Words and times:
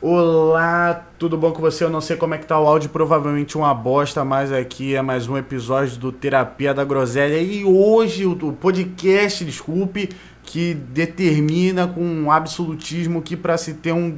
Olá, 0.00 1.08
tudo 1.18 1.36
bom 1.36 1.50
com 1.50 1.60
você? 1.60 1.82
Eu 1.82 1.90
não 1.90 2.00
sei 2.00 2.16
como 2.16 2.32
é 2.32 2.38
que 2.38 2.46
tá 2.46 2.56
o 2.56 2.68
áudio, 2.68 2.88
provavelmente 2.88 3.58
uma 3.58 3.74
bosta, 3.74 4.24
mas 4.24 4.52
aqui 4.52 4.94
é 4.94 5.02
mais 5.02 5.26
um 5.26 5.36
episódio 5.36 5.96
do 5.96 6.12
Terapia 6.12 6.72
da 6.72 6.84
Groselha. 6.84 7.36
E 7.42 7.64
hoje 7.64 8.24
o, 8.24 8.52
podcast, 8.52 9.44
desculpe, 9.44 10.10
que 10.44 10.72
determina 10.72 11.88
com 11.88 12.00
um 12.00 12.30
absolutismo 12.30 13.20
que 13.20 13.36
para 13.36 13.58
se 13.58 13.74
ter 13.74 13.90
um 13.90 14.16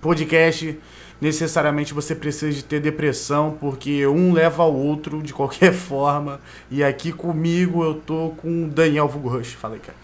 podcast 0.00 0.76
necessariamente 1.20 1.94
você 1.94 2.16
precisa 2.16 2.50
de 2.50 2.64
ter 2.64 2.80
depressão, 2.80 3.56
porque 3.60 4.04
um 4.08 4.32
leva 4.32 4.64
ao 4.64 4.74
outro 4.74 5.22
de 5.22 5.32
qualquer 5.32 5.70
forma. 5.72 6.40
E 6.68 6.82
aqui 6.82 7.12
comigo 7.12 7.84
eu 7.84 7.94
tô 7.94 8.30
com 8.38 8.64
o 8.64 8.68
Daniel 8.68 9.06
Vulgurush. 9.06 9.54
Fala 9.54 9.74
aí, 9.74 9.80
cara. 9.80 10.01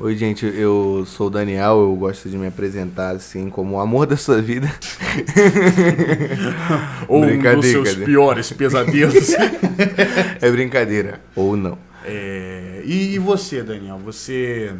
Oi, 0.00 0.16
gente, 0.16 0.46
eu 0.46 1.02
sou 1.04 1.26
o 1.26 1.30
Daniel, 1.30 1.80
eu 1.80 1.92
gosto 1.96 2.28
de 2.30 2.38
me 2.38 2.46
apresentar 2.46 3.16
assim 3.16 3.50
como 3.50 3.74
o 3.74 3.80
amor 3.80 4.06
da 4.06 4.16
sua 4.16 4.40
vida. 4.40 4.72
Ou 7.08 7.24
um 7.24 7.56
dos 7.56 7.66
seus 7.66 7.96
piores 7.96 8.52
pesadelos. 8.52 9.30
é 10.40 10.50
brincadeira, 10.52 11.20
ou 11.34 11.56
não. 11.56 11.76
É... 12.04 12.80
E, 12.84 13.14
e 13.14 13.18
você, 13.18 13.60
Daniel, 13.60 13.98
você 13.98 14.72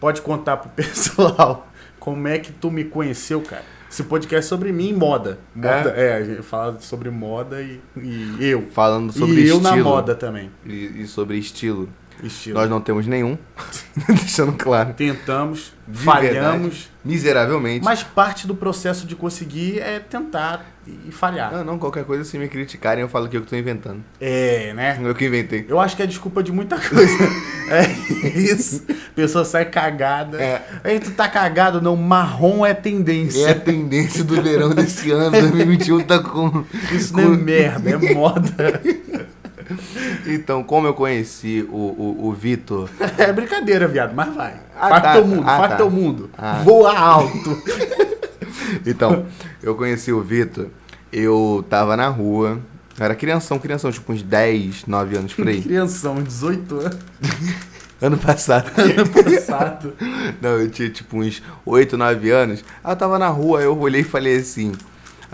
pode 0.00 0.22
contar 0.22 0.56
pro 0.56 0.70
pessoal 0.82 1.68
como 2.00 2.26
é 2.26 2.38
que 2.38 2.50
tu 2.50 2.70
me 2.70 2.84
conheceu, 2.84 3.42
cara? 3.42 3.64
Esse 3.90 4.02
podcast 4.04 4.46
é 4.46 4.48
sobre 4.48 4.72
mim 4.72 4.88
e 4.88 4.94
moda. 4.94 5.38
moda 5.54 5.92
é? 5.94 6.06
é, 6.06 6.14
a 6.14 6.24
gente 6.24 6.42
fala 6.42 6.80
sobre 6.80 7.10
moda 7.10 7.60
e, 7.60 7.80
e 7.96 8.36
eu. 8.40 8.62
Falando 8.72 9.12
sobre 9.12 9.36
e 9.36 9.44
estilo. 9.44 9.56
E 9.56 9.58
eu 9.58 9.60
na 9.60 9.76
moda 9.76 10.14
também. 10.14 10.50
E, 10.64 11.02
e 11.02 11.06
sobre 11.06 11.36
estilo. 11.36 11.88
Estilo. 12.22 12.58
Nós 12.58 12.70
não 12.70 12.80
temos 12.80 13.06
nenhum. 13.06 13.36
Deixando 14.08 14.52
claro. 14.52 14.94
Tentamos, 14.94 15.72
De 15.86 15.98
falhamos. 15.98 16.32
verdade, 16.32 16.90
miseravelmente. 17.04 17.84
Mas 17.84 18.02
parte 18.02 18.46
do 18.46 18.54
processo 18.54 19.06
de 19.06 19.14
conseguir 19.14 19.80
é 19.80 19.98
tentar 19.98 20.74
e 20.86 21.10
falhar. 21.10 21.52
Não, 21.52 21.64
não, 21.64 21.78
qualquer 21.78 22.04
coisa, 22.04 22.24
se 22.24 22.38
me 22.38 22.48
criticarem, 22.48 23.02
eu 23.02 23.08
falo 23.08 23.28
que 23.28 23.36
eu 23.36 23.40
que 23.40 23.46
tô 23.46 23.56
inventando. 23.56 24.02
É, 24.20 24.72
né? 24.74 24.98
Eu 25.02 25.14
que 25.14 25.26
inventei. 25.26 25.64
Eu 25.68 25.80
acho 25.80 25.96
que 25.96 26.02
é 26.02 26.06
desculpa 26.06 26.42
de 26.42 26.52
muita 26.52 26.78
coisa. 26.78 27.24
é 27.70 28.28
isso. 28.28 28.84
A 28.88 29.14
pessoa 29.14 29.44
sai 29.44 29.64
cagada. 29.64 30.40
É. 30.40 30.62
Aí 30.82 31.00
tu 31.00 31.10
tá 31.12 31.28
cagado, 31.28 31.80
não. 31.80 31.96
Marrom 31.96 32.66
é 32.66 32.74
tendência. 32.74 33.48
É 33.48 33.50
a 33.52 33.60
tendência 33.60 34.22
do 34.22 34.40
verão 34.42 34.70
desse 34.70 35.10
ano, 35.10 35.30
2021, 35.40 36.00
tá 36.00 36.18
com. 36.18 36.64
Isso 36.92 37.12
com... 37.12 37.20
não 37.20 37.34
é 37.34 37.36
merda, 37.36 37.90
é 37.90 38.14
moda. 38.14 38.80
Então, 40.26 40.62
como 40.62 40.86
eu 40.86 40.94
conheci 40.94 41.66
o, 41.70 41.76
o, 41.76 42.26
o 42.28 42.32
Vitor. 42.32 42.88
É 43.18 43.32
brincadeira, 43.32 43.86
viado, 43.88 44.14
mas 44.14 44.34
vai. 44.34 44.54
Ah, 44.76 44.88
Faz 44.88 45.02
tá. 45.02 45.12
teu 45.14 45.26
mundo, 45.26 45.42
Ah, 45.46 45.56
faz 45.58 45.70
tá. 45.70 45.76
teu 45.76 45.90
mundo. 45.90 46.30
Ah. 46.36 46.60
Voa 46.64 46.98
alto. 46.98 47.62
Então, 48.86 49.26
eu 49.62 49.74
conheci 49.74 50.12
o 50.12 50.22
Vitor, 50.22 50.66
eu 51.12 51.64
tava 51.68 51.96
na 51.96 52.08
rua. 52.08 52.60
eu 52.98 53.04
Era 53.04 53.14
crianção, 53.14 53.58
crianção, 53.58 53.90
tipo 53.90 54.12
uns 54.12 54.22
10, 54.22 54.86
9 54.86 55.16
anos 55.16 55.34
por 55.34 55.46
aí. 55.48 55.60
Crianção, 55.62 56.22
18 56.22 56.74
anos. 56.80 56.98
Ano 58.00 58.16
passado. 58.18 58.70
Ano 58.76 59.08
passado. 59.08 59.92
Não, 60.40 60.50
eu 60.60 60.70
tinha 60.70 60.88
tipo 60.90 61.18
uns 61.18 61.42
8, 61.64 61.96
9 61.96 62.30
anos. 62.30 62.64
Aí 62.82 62.92
eu 62.92 62.96
tava 62.96 63.18
na 63.18 63.28
rua, 63.28 63.60
eu 63.60 63.78
olhei 63.78 64.00
e 64.02 64.04
falei 64.04 64.36
assim. 64.36 64.72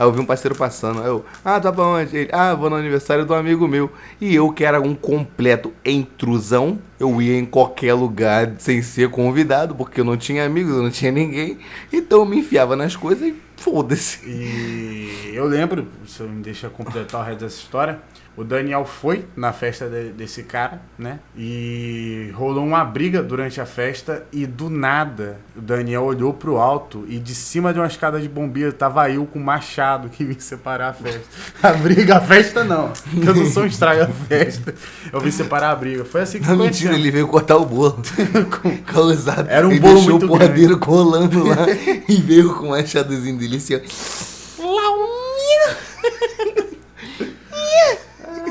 Aí 0.00 0.06
eu 0.06 0.12
vi 0.12 0.18
um 0.18 0.24
parceiro 0.24 0.54
passando. 0.54 1.02
Aí 1.02 1.08
eu, 1.08 1.22
ah, 1.44 1.60
tá 1.60 1.70
onde? 1.70 2.16
Ele, 2.16 2.30
ah, 2.32 2.54
vou 2.54 2.70
no 2.70 2.76
aniversário 2.76 3.26
do 3.26 3.34
amigo 3.34 3.68
meu. 3.68 3.92
E 4.18 4.34
eu, 4.34 4.50
que 4.50 4.64
era 4.64 4.80
um 4.80 4.94
completo 4.94 5.74
intrusão, 5.84 6.78
eu 6.98 7.20
ia 7.20 7.38
em 7.38 7.44
qualquer 7.44 7.92
lugar 7.92 8.54
sem 8.56 8.80
ser 8.80 9.10
convidado, 9.10 9.74
porque 9.74 10.00
eu 10.00 10.04
não 10.06 10.16
tinha 10.16 10.46
amigos, 10.46 10.74
eu 10.74 10.82
não 10.82 10.90
tinha 10.90 11.12
ninguém. 11.12 11.58
Então 11.92 12.20
eu 12.20 12.24
me 12.24 12.38
enfiava 12.38 12.74
nas 12.74 12.96
coisas 12.96 13.28
e 13.28 13.34
foda-se. 13.58 14.26
E 14.26 15.32
eu 15.34 15.44
lembro, 15.44 15.86
se 16.06 16.20
eu 16.20 16.28
me 16.30 16.42
deixa 16.42 16.70
completar 16.70 17.20
o 17.20 17.24
resto 17.24 17.40
dessa 17.40 17.58
história, 17.58 18.00
o 18.36 18.44
Daniel 18.44 18.84
foi 18.84 19.26
na 19.36 19.52
festa 19.52 19.88
de- 19.88 20.10
desse 20.12 20.42
cara, 20.44 20.80
né? 20.98 21.18
E 21.36 22.30
rolou 22.34 22.64
uma 22.64 22.84
briga 22.84 23.22
durante 23.22 23.60
a 23.60 23.66
festa 23.66 24.24
e 24.32 24.46
do 24.46 24.70
nada 24.70 25.38
o 25.56 25.60
Daniel 25.60 26.04
olhou 26.04 26.32
pro 26.32 26.56
alto 26.56 27.04
e 27.08 27.18
de 27.18 27.34
cima 27.34 27.72
de 27.72 27.78
uma 27.78 27.86
escada 27.86 28.18
de 28.20 28.28
bombeiro 28.28 28.72
tava 28.72 29.10
eu 29.10 29.26
com 29.26 29.38
um 29.38 29.42
machado 29.42 30.08
que 30.08 30.24
vim 30.24 30.38
separar 30.38 30.88
a 30.90 30.92
festa. 30.92 31.20
A 31.62 31.72
briga, 31.72 32.16
a 32.16 32.20
festa 32.20 32.64
não. 32.64 32.92
Eu 33.14 33.34
não 33.34 33.46
sou 33.46 33.64
um 33.64 33.66
estraga-festa. 33.66 34.74
Eu 35.12 35.20
vim 35.20 35.30
separar 35.30 35.70
a 35.72 35.76
briga. 35.76 36.04
Foi 36.04 36.22
assim 36.22 36.40
que 36.40 36.48
Não, 36.48 36.56
mentira, 36.56 36.94
ele 36.94 37.10
veio 37.10 37.28
cortar 37.28 37.56
o 37.56 37.66
bolo. 37.66 38.00
Causado. 38.86 39.48
Era 39.50 39.66
um 39.68 39.70
ele 39.70 39.80
bolo 39.80 39.94
deixou 39.96 40.10
muito 40.12 40.24
o 40.24 40.28
porradeiro 40.28 40.78
colando 40.78 41.46
lá 41.46 41.66
e 42.08 42.16
veio 42.16 42.54
com 42.54 42.66
o 42.66 42.70
machadozinho 42.70 43.36
dele 43.36 43.56
assim, 43.56 43.74
ó. 43.76 43.80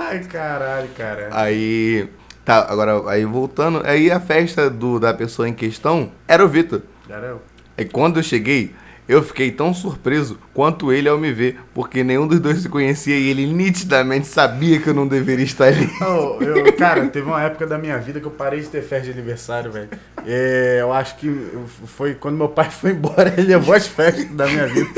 Ai, 0.09 0.19
caralho, 0.21 0.89
cara. 0.97 1.29
Aí. 1.31 2.09
Tá, 2.43 2.65
agora, 2.67 3.07
aí 3.07 3.23
voltando. 3.25 3.83
Aí 3.85 4.09
a 4.09 4.19
festa 4.19 4.67
do, 4.67 4.99
da 4.99 5.13
pessoa 5.13 5.47
em 5.47 5.53
questão 5.53 6.11
era 6.27 6.43
o 6.43 6.47
Vitor. 6.47 6.81
Era 7.07 7.27
eu. 7.27 7.41
Aí 7.77 7.85
quando 7.85 8.17
eu 8.17 8.23
cheguei, 8.23 8.73
eu 9.07 9.21
fiquei 9.21 9.51
tão 9.51 9.71
surpreso 9.71 10.39
quanto 10.51 10.91
ele 10.91 11.07
ao 11.07 11.17
me 11.19 11.31
ver, 11.31 11.59
porque 11.75 12.03
nenhum 12.03 12.27
dos 12.27 12.39
dois 12.39 12.59
se 12.59 12.69
conhecia 12.69 13.15
e 13.15 13.27
ele 13.29 13.45
nitidamente 13.45 14.25
sabia 14.25 14.79
que 14.79 14.87
eu 14.87 14.95
não 14.95 15.07
deveria 15.07 15.45
estar 15.45 15.65
ali. 15.65 15.87
Oh, 16.01 16.41
eu, 16.41 16.73
cara, 16.73 17.05
teve 17.07 17.27
uma 17.27 17.41
época 17.43 17.67
da 17.67 17.77
minha 17.77 17.97
vida 17.99 18.19
que 18.19 18.25
eu 18.25 18.31
parei 18.31 18.61
de 18.61 18.67
ter 18.67 18.81
festa 18.81 19.05
de 19.05 19.11
aniversário, 19.11 19.71
velho. 19.71 19.89
É, 20.25 20.77
eu 20.81 20.91
acho 20.91 21.17
que 21.17 21.49
foi 21.85 22.15
quando 22.15 22.35
meu 22.35 22.49
pai 22.49 22.69
foi 22.71 22.91
embora, 22.91 23.31
ele 23.37 23.47
levou 23.47 23.75
as 23.75 23.85
festas 23.85 24.25
da 24.31 24.47
minha 24.47 24.65
vida. 24.65 24.89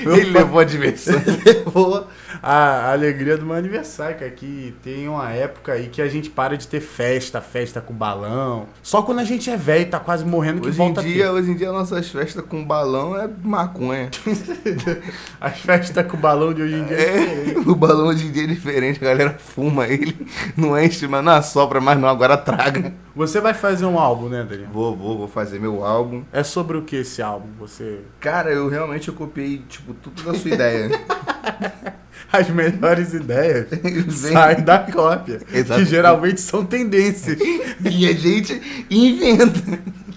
Ele 0.00 0.06
pai 0.06 0.24
levou 0.24 0.60
a 0.60 0.64
diversão. 0.64 1.14
levou 1.44 2.06
a 2.46 2.92
alegria 2.92 3.38
do 3.38 3.46
meu 3.46 3.54
aniversário, 3.54 4.18
cara. 4.18 4.30
Que 4.30 4.74
tem 4.82 5.08
uma 5.08 5.30
época 5.30 5.72
aí 5.72 5.88
que 5.88 6.02
a 6.02 6.08
gente 6.08 6.28
para 6.28 6.58
de 6.58 6.68
ter 6.68 6.80
festa, 6.80 7.40
festa 7.40 7.80
com 7.80 7.94
balão. 7.94 8.66
Só 8.82 9.00
quando 9.02 9.20
a 9.20 9.24
gente 9.24 9.48
é 9.48 9.56
velho 9.56 9.82
e 9.82 9.86
tá 9.86 9.98
quase 9.98 10.26
morrendo 10.26 10.60
que 10.60 10.68
Hoje 10.68 10.82
em, 10.82 10.84
volta 10.84 11.02
dia, 11.02 11.28
a 11.28 11.32
hoje 11.32 11.50
em 11.50 11.56
dia, 11.56 11.72
nossas 11.72 12.10
festas 12.10 12.44
com 12.44 12.62
balão 12.62 13.18
é 13.18 13.28
maconha. 13.42 14.10
As 15.40 15.58
festas 15.58 16.06
com 16.06 16.18
balão 16.18 16.52
de 16.52 16.60
hoje 16.60 16.74
em 16.74 16.84
dia 16.84 16.96
é 16.96 17.18
diferente. 17.18 17.66
É, 17.66 17.70
o 17.70 17.74
balão 17.74 18.06
hoje 18.08 18.26
em 18.26 18.30
dia 18.30 18.44
é 18.44 18.46
diferente, 18.46 19.02
a 19.02 19.08
galera 19.08 19.36
fuma 19.38 19.86
ele, 19.88 20.14
não 20.54 20.78
enche, 20.78 21.06
mas 21.06 21.24
não 21.24 21.32
assopra 21.32 21.80
mais 21.80 21.98
não, 21.98 22.08
agora 22.08 22.36
traga. 22.36 22.92
Você 23.16 23.40
vai 23.40 23.54
fazer 23.54 23.86
um 23.86 23.98
álbum, 23.98 24.28
né, 24.28 24.46
Daniel? 24.48 24.68
Vou, 24.70 24.94
vou, 24.94 25.16
vou 25.16 25.28
fazer 25.28 25.58
meu 25.58 25.84
álbum. 25.84 26.24
É 26.30 26.42
sobre 26.42 26.76
o 26.76 26.82
que 26.82 26.96
esse 26.96 27.22
álbum? 27.22 27.48
Você. 27.58 28.00
Cara, 28.20 28.50
eu 28.50 28.68
realmente 28.68 29.08
eu 29.08 29.14
copiei, 29.14 29.62
tipo, 29.68 29.94
tudo 29.94 30.22
da 30.24 30.34
sua 30.38 30.50
ideia. 30.50 30.90
As 32.32 32.48
melhores 32.50 33.14
ideias 33.14 33.66
saem 34.10 34.62
da 34.62 34.78
cópia. 34.78 35.38
Que 35.38 35.58
Exatamente. 35.58 35.90
geralmente 35.90 36.40
são 36.40 36.64
tendências. 36.64 37.38
e 37.84 38.08
a 38.08 38.12
gente 38.12 38.60
inventa. 38.90 39.60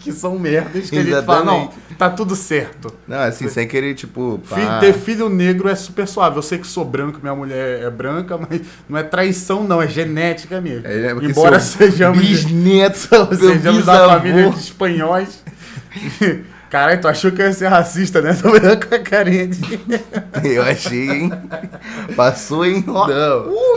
Que 0.03 0.11
são 0.11 0.39
merdas 0.39 0.89
que 0.89 0.97
a 0.97 1.03
gente 1.03 1.25
fala, 1.25 1.43
não, 1.43 1.57
Exatamente. 1.63 1.95
tá 1.97 2.09
tudo 2.09 2.35
certo. 2.35 2.93
Não, 3.07 3.19
assim, 3.19 3.47
sem 3.49 3.67
querer, 3.67 3.93
tipo, 3.93 4.41
pá. 4.49 4.79
Ter 4.79 4.93
filho 4.93 5.29
negro 5.29 5.67
é 5.67 5.75
super 5.75 6.07
suave. 6.07 6.37
Eu 6.37 6.41
sei 6.41 6.57
que 6.57 6.67
sou 6.67 6.85
branco, 6.85 7.19
minha 7.21 7.35
mulher 7.35 7.83
é 7.83 7.89
branca, 7.89 8.37
mas 8.37 8.61
não 8.87 8.97
é 8.97 9.03
traição, 9.03 9.63
não, 9.63 9.81
é 9.81 9.87
genética 9.87 10.61
mesmo. 10.61 10.87
É, 10.87 11.13
porque 11.13 11.27
Embora 11.27 11.59
sejamos, 11.59 12.19
bisneto, 12.19 12.97
sejamos 13.35 13.85
da 13.85 14.07
família 14.07 14.49
de 14.49 14.59
espanhóis. 14.59 15.43
Caralho, 16.69 16.99
tu 16.99 17.07
achou 17.07 17.31
que 17.31 17.41
eu 17.41 17.45
ia 17.45 17.53
ser 17.53 17.67
racista, 17.67 18.21
né? 18.21 18.33
Tô 18.39 18.49
olhando 18.51 18.85
com 18.85 18.93
a 18.93 18.99
carinha 18.99 19.47
de. 19.47 19.79
Eu 20.43 20.61
achei, 20.63 21.09
hein? 21.09 21.31
Passou, 22.15 22.65
hein? 22.65 22.83
Não, 22.85 23.07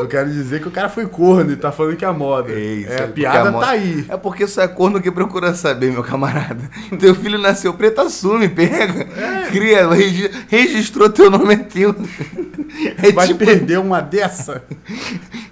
eu 0.00 0.06
quero 0.08 0.30
dizer 0.30 0.60
que 0.60 0.68
o 0.68 0.70
cara 0.70 0.88
foi 0.88 1.06
corno 1.06 1.50
e 1.52 1.56
tá 1.56 1.72
falando 1.72 1.96
que 1.96 2.04
é 2.04 2.10
moda. 2.12 2.52
É 2.52 2.58
isso, 2.60 2.92
é, 2.92 3.04
a 3.04 3.08
piada 3.08 3.48
a 3.48 3.52
moda- 3.52 3.66
tá 3.66 3.72
aí. 3.72 4.04
É 4.08 4.16
porque 4.16 4.46
só 4.46 4.62
é 4.62 4.68
corno 4.68 5.00
que 5.00 5.10
procura 5.10 5.54
saber, 5.54 5.90
meu 5.90 6.02
camarada. 6.04 6.60
Teu 6.98 7.14
filho 7.14 7.38
nasceu 7.38 7.72
preto, 7.72 8.00
assume, 8.02 8.48
pega. 8.48 9.06
É. 9.16 9.50
Cria, 9.50 9.88
regi- 9.88 10.30
registrou 10.48 11.08
teu 11.08 11.30
nome 11.30 11.54
é 11.54 11.56
teu. 11.59 11.94
É 13.03 13.10
Vai 13.12 13.26
tipo, 13.28 13.38
perder 13.44 13.78
uma 13.78 14.00
dessa? 14.00 14.62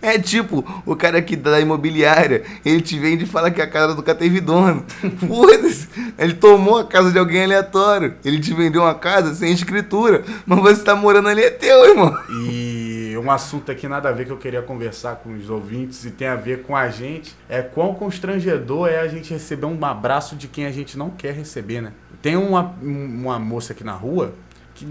É 0.00 0.18
tipo, 0.18 0.64
o 0.86 0.94
cara 0.94 1.20
que 1.20 1.36
da 1.36 1.60
imobiliária, 1.60 2.44
ele 2.64 2.80
te 2.80 2.98
vende 2.98 3.24
e 3.24 3.26
fala 3.26 3.50
que 3.50 3.60
a 3.60 3.66
casa 3.66 3.94
do 3.94 4.02
cara 4.02 4.18
teve 4.18 4.40
dono. 4.40 4.84
Foda-se. 5.26 5.88
Ele 6.18 6.34
tomou 6.34 6.78
a 6.78 6.84
casa 6.84 7.10
de 7.10 7.18
alguém 7.18 7.44
aleatório. 7.44 8.14
Ele 8.24 8.38
te 8.38 8.54
vendeu 8.54 8.82
uma 8.82 8.94
casa 8.94 9.34
sem 9.34 9.52
escritura. 9.52 10.24
Mas 10.46 10.58
você 10.60 10.84
tá 10.84 10.94
morando 10.94 11.28
ali, 11.28 11.42
é 11.42 11.50
teu, 11.50 11.84
irmão. 11.88 12.16
E 12.30 13.16
um 13.18 13.30
assunto 13.30 13.70
aqui 13.70 13.88
nada 13.88 14.08
a 14.08 14.12
ver 14.12 14.24
que 14.24 14.32
eu 14.32 14.36
queria 14.36 14.62
conversar 14.62 15.16
com 15.16 15.34
os 15.34 15.50
ouvintes 15.50 16.04
e 16.04 16.10
tem 16.10 16.28
a 16.28 16.36
ver 16.36 16.62
com 16.62 16.76
a 16.76 16.88
gente 16.88 17.34
é 17.48 17.60
quão 17.60 17.94
constrangedor 17.94 18.88
é 18.88 19.00
a 19.00 19.08
gente 19.08 19.32
receber 19.32 19.66
um 19.66 19.84
abraço 19.84 20.36
de 20.36 20.48
quem 20.48 20.66
a 20.66 20.70
gente 20.70 20.96
não 20.96 21.10
quer 21.10 21.34
receber, 21.34 21.80
né? 21.80 21.92
Tem 22.22 22.36
uma, 22.36 22.74
uma 22.82 23.38
moça 23.38 23.72
aqui 23.72 23.84
na 23.84 23.92
rua 23.92 24.34
que, 24.78 24.86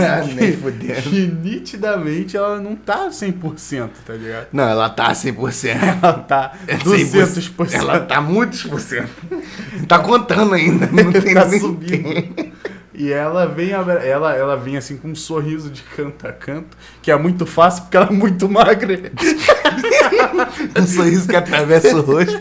Ah, 0.00 0.22
nem 0.34 0.52
fudendo. 0.56 1.02
que 1.02 1.26
nitidamente 1.26 2.36
ela 2.36 2.60
não 2.60 2.76
tá 2.76 3.08
100%, 3.08 3.90
tá 4.06 4.12
ligado? 4.14 4.46
Não, 4.52 4.64
ela 4.68 4.88
tá 4.88 5.12
100%. 5.12 5.68
Ela 6.02 6.12
tá 6.14 6.52
É 6.66 6.76
200%. 6.76 7.72
Ela 7.74 8.00
tá 8.00 8.20
muitos 8.20 8.62
por 8.62 8.80
cento. 8.80 9.10
Tá 9.86 9.98
contando 9.98 10.54
ainda. 10.54 10.86
Não 10.92 11.12
tem 11.12 11.34
Tá 11.34 11.44
nem 11.46 11.60
subindo. 11.60 12.52
E 12.94 13.12
ela 13.12 13.46
vem, 13.46 13.70
ela, 13.70 13.94
ela 14.34 14.56
vem 14.56 14.76
assim 14.76 14.96
com 14.96 15.08
um 15.08 15.14
sorriso 15.14 15.70
de 15.70 15.82
canto 15.82 16.26
a 16.26 16.32
canto, 16.32 16.76
que 17.00 17.10
é 17.12 17.16
muito 17.16 17.46
fácil 17.46 17.82
porque 17.82 17.96
ela 17.96 18.06
é 18.08 18.12
muito 18.12 18.48
magra. 18.48 19.12
Um 20.80 20.86
sorriso 20.86 21.28
que 21.28 21.36
atravessa 21.36 21.96
o 21.96 22.00
rosto. 22.00 22.40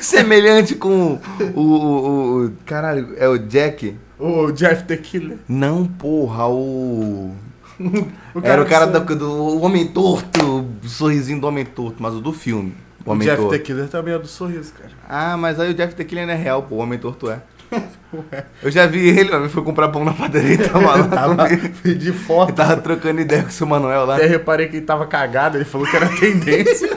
Semelhante 0.00 0.74
com 0.74 1.18
o, 1.38 1.44
o, 1.54 1.60
o- 1.60 2.44
o- 2.46 2.52
Caralho, 2.64 3.14
é 3.18 3.28
o 3.28 3.36
Jack? 3.38 3.94
O 4.26 4.50
Jeff 4.52 4.84
the 4.84 4.96
Killer. 4.96 5.36
Não, 5.46 5.84
porra, 5.86 6.48
o. 6.48 7.32
O 8.34 8.40
Era 8.42 8.62
o 8.62 8.66
cara 8.66 8.86
do, 8.86 9.16
do 9.16 9.60
Homem 9.60 9.86
Torto, 9.88 10.66
o 10.82 10.88
sorrisinho 10.88 11.40
do 11.40 11.46
Homem 11.46 11.64
Torto, 11.64 12.02
mas 12.02 12.14
o 12.14 12.20
do 12.20 12.32
filme. 12.32 12.72
O 13.04 13.12
O 13.12 13.18
Jeff 13.18 13.36
Torto. 13.36 13.50
the 13.50 13.58
Killer 13.58 13.88
também 13.88 14.14
é 14.14 14.18
do 14.18 14.26
sorriso, 14.26 14.72
cara. 14.72 14.90
Ah, 15.06 15.36
mas 15.36 15.60
aí 15.60 15.70
o 15.70 15.74
Jeff 15.74 15.94
The 15.94 16.04
Killer 16.04 16.26
não 16.26 16.32
é 16.32 16.36
real, 16.36 16.62
pô, 16.62 16.76
o 16.76 16.78
Homem 16.78 16.98
Torto 16.98 17.28
é. 17.28 17.42
Eu 18.62 18.70
já 18.70 18.86
vi 18.86 19.08
ele, 19.08 19.30
mano, 19.30 19.50
foi 19.50 19.62
comprar 19.62 19.88
pão 19.88 20.04
na 20.04 20.14
padaria 20.14 20.54
e 20.54 20.58
tava 20.58 20.96
lá 20.96 21.04
Tava 21.08 21.48
de 21.94 22.12
foto. 22.12 22.50
Ele 22.50 22.56
tava 22.56 22.76
trocando 22.78 23.20
ideia 23.20 23.42
com 23.42 23.48
o 23.48 23.52
seu 23.52 23.66
Manuel 23.66 24.06
lá. 24.06 24.16
Até 24.16 24.26
reparei 24.26 24.68
que 24.68 24.76
ele 24.76 24.86
tava 24.86 25.06
cagado, 25.06 25.58
ele 25.58 25.64
falou 25.66 25.86
que 25.86 25.96
era 25.96 26.08
tendência. 26.08 26.88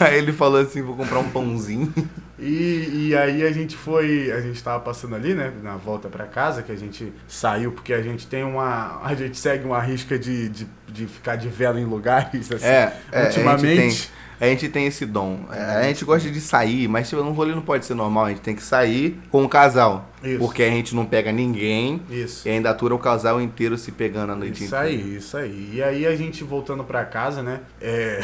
Aí 0.00 0.18
ele 0.18 0.32
falou 0.32 0.60
assim, 0.60 0.82
vou 0.82 0.96
comprar 0.96 1.20
um 1.20 1.28
pãozinho. 1.28 1.92
E, 2.42 3.08
e 3.08 3.16
aí 3.16 3.44
a 3.44 3.52
gente 3.52 3.76
foi, 3.76 4.32
a 4.32 4.40
gente 4.40 4.62
tava 4.62 4.80
passando 4.80 5.14
ali, 5.14 5.32
né, 5.32 5.52
na 5.62 5.76
volta 5.76 6.08
pra 6.08 6.26
casa, 6.26 6.62
que 6.62 6.72
a 6.72 6.76
gente 6.76 7.12
saiu, 7.28 7.70
porque 7.70 7.92
a 7.92 8.02
gente 8.02 8.26
tem 8.26 8.42
uma, 8.42 9.00
a 9.02 9.14
gente 9.14 9.38
segue 9.38 9.64
uma 9.64 9.80
risca 9.80 10.18
de, 10.18 10.48
de, 10.48 10.66
de 10.88 11.06
ficar 11.06 11.36
de 11.36 11.48
vela 11.48 11.80
em 11.80 11.84
lugares, 11.84 12.50
assim, 12.50 12.66
É, 12.66 12.92
é, 13.12 13.24
ultimamente. 13.26 14.10
A 14.40 14.46
gente, 14.46 14.68
tem, 14.68 14.86
esse 14.86 15.06
dom. 15.06 15.46
É, 15.52 15.62
a 15.62 15.82
gente 15.84 16.04
gosta 16.04 16.28
de 16.28 16.40
sair, 16.40 16.88
mas 16.88 17.08
tipo, 17.08 17.22
um 17.22 17.30
rolê 17.30 17.54
não 17.54 17.62
pode 17.62 17.86
ser 17.86 17.94
normal. 17.94 18.24
A 18.24 18.28
gente 18.30 18.40
tem 18.40 18.56
que 18.56 18.62
sair 18.64 19.16
com 19.30 19.44
o 19.44 19.48
casal. 19.48 20.10
Isso. 20.20 20.40
Porque 20.40 20.64
a 20.64 20.68
gente 20.68 20.96
não 20.96 21.06
pega 21.06 21.30
ninguém 21.30 22.02
Isso. 22.10 22.48
e 22.48 22.50
ainda 22.50 22.70
atura 22.70 22.92
o 22.92 22.98
casal 22.98 23.40
inteiro 23.40 23.78
se 23.78 23.92
pegando 23.92 24.32
a 24.32 24.34
noite 24.34 24.64
Isso 24.64 24.74
inteira. 24.74 24.84
aí, 24.84 25.16
isso 25.16 25.36
aí. 25.36 25.70
E 25.74 25.80
aí 25.80 26.06
a 26.06 26.16
gente 26.16 26.42
voltando 26.42 26.82
pra 26.82 27.04
casa, 27.04 27.40
né? 27.40 27.60
é, 27.80 28.20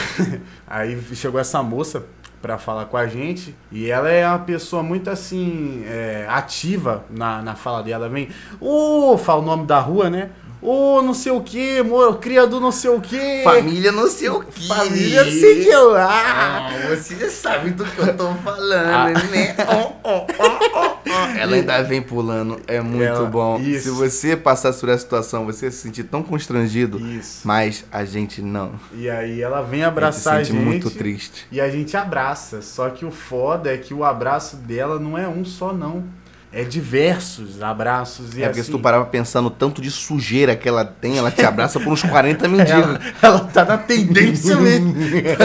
aí 0.66 1.00
chegou 1.14 1.40
essa 1.40 1.62
moça 1.62 2.04
pra 2.40 2.58
falar 2.58 2.86
com 2.86 2.96
a 2.96 3.06
gente 3.06 3.54
e 3.70 3.90
ela 3.90 4.08
é 4.08 4.26
uma 4.26 4.38
pessoa 4.38 4.82
muito 4.82 5.10
assim 5.10 5.82
é, 5.86 6.26
ativa 6.28 7.04
na, 7.10 7.42
na 7.42 7.54
fala 7.54 7.82
dela. 7.82 8.08
Vem, 8.08 8.28
ô, 8.60 9.16
fala 9.18 9.42
o 9.42 9.44
nome 9.44 9.66
da 9.66 9.78
rua, 9.80 10.08
né? 10.08 10.30
Ô, 10.60 11.00
não 11.02 11.14
sei 11.14 11.30
o 11.32 11.40
que, 11.40 11.78
criador 12.20 12.60
não 12.60 12.72
sei 12.72 12.90
o 12.90 13.00
que. 13.00 13.42
Família 13.44 13.92
não 13.92 14.08
sei 14.08 14.28
o 14.28 14.40
que. 14.40 14.66
Família 14.68 15.24
não 15.24 15.30
sei 15.30 15.60
o 15.60 15.64
que 15.64 15.76
lá. 15.76 16.08
Ah, 16.10 16.70
você 16.96 17.14
já 17.16 17.30
sabe 17.30 17.70
do 17.70 17.84
que 17.84 17.98
eu 17.98 18.16
tô 18.16 18.32
falando, 18.34 18.88
Ah. 18.90 19.08
né? 19.30 19.54
Oh, 19.68 19.92
oh, 20.02 20.26
oh, 20.26 20.78
oh, 20.78 20.96
oh. 21.06 21.38
Ela 21.38 21.56
ainda 21.56 21.82
vem 21.82 22.02
pulando, 22.02 22.60
é 22.66 22.80
muito 22.80 23.02
Ela- 23.04 23.24
bom. 23.26 23.58
isso. 23.60 23.84
Se 23.84 23.90
você 23.90 24.36
passar 24.36 24.72
por 24.72 24.88
essa 24.88 24.98
situação, 25.02 25.46
você 25.46 25.70
se 25.70 25.78
sentir 25.78 26.04
tão 26.04 26.22
constrangido, 26.22 26.98
Isso. 27.00 27.40
mas 27.46 27.84
a 27.92 28.04
gente 28.04 28.42
não. 28.42 28.72
E 28.94 29.08
aí 29.08 29.40
ela 29.40 29.62
vem 29.62 29.82
A 29.82 29.84
gente 29.84 29.92
abraçar 29.92 30.34
a 30.36 30.42
gente. 30.42 30.56
muito 30.58 30.90
triste. 30.90 31.46
E 31.52 31.60
a 31.60 31.70
gente 31.70 31.96
abraça. 31.96 32.60
Só 32.62 32.90
que 32.90 33.04
o 33.04 33.10
foda 33.10 33.72
é 33.72 33.78
que 33.78 33.94
o 33.94 34.04
abraço 34.04 34.56
dela 34.56 34.98
não 34.98 35.16
é 35.16 35.26
um 35.28 35.44
só, 35.44 35.72
não. 35.72 36.04
É 36.50 36.64
diversos 36.64 37.62
abraços. 37.62 38.34
E 38.34 38.42
é 38.42 38.46
porque 38.46 38.60
assim, 38.60 38.72
se 38.72 38.76
tu 38.76 38.80
pra 38.80 39.04
pensar 39.04 39.42
no 39.42 39.50
tanto 39.50 39.82
de 39.82 39.90
sujeira 39.90 40.56
que 40.56 40.66
ela 40.66 40.84
tem, 40.84 41.18
ela 41.18 41.30
te 41.30 41.44
abraça 41.44 41.78
por 41.78 41.92
uns 41.92 42.02
40 42.02 42.48
mendigos. 42.48 42.72
ela, 42.72 43.00
ela 43.20 43.40
tá 43.40 43.64
na 43.66 43.76
tendência 43.78 44.56
mesmo. 44.56 44.94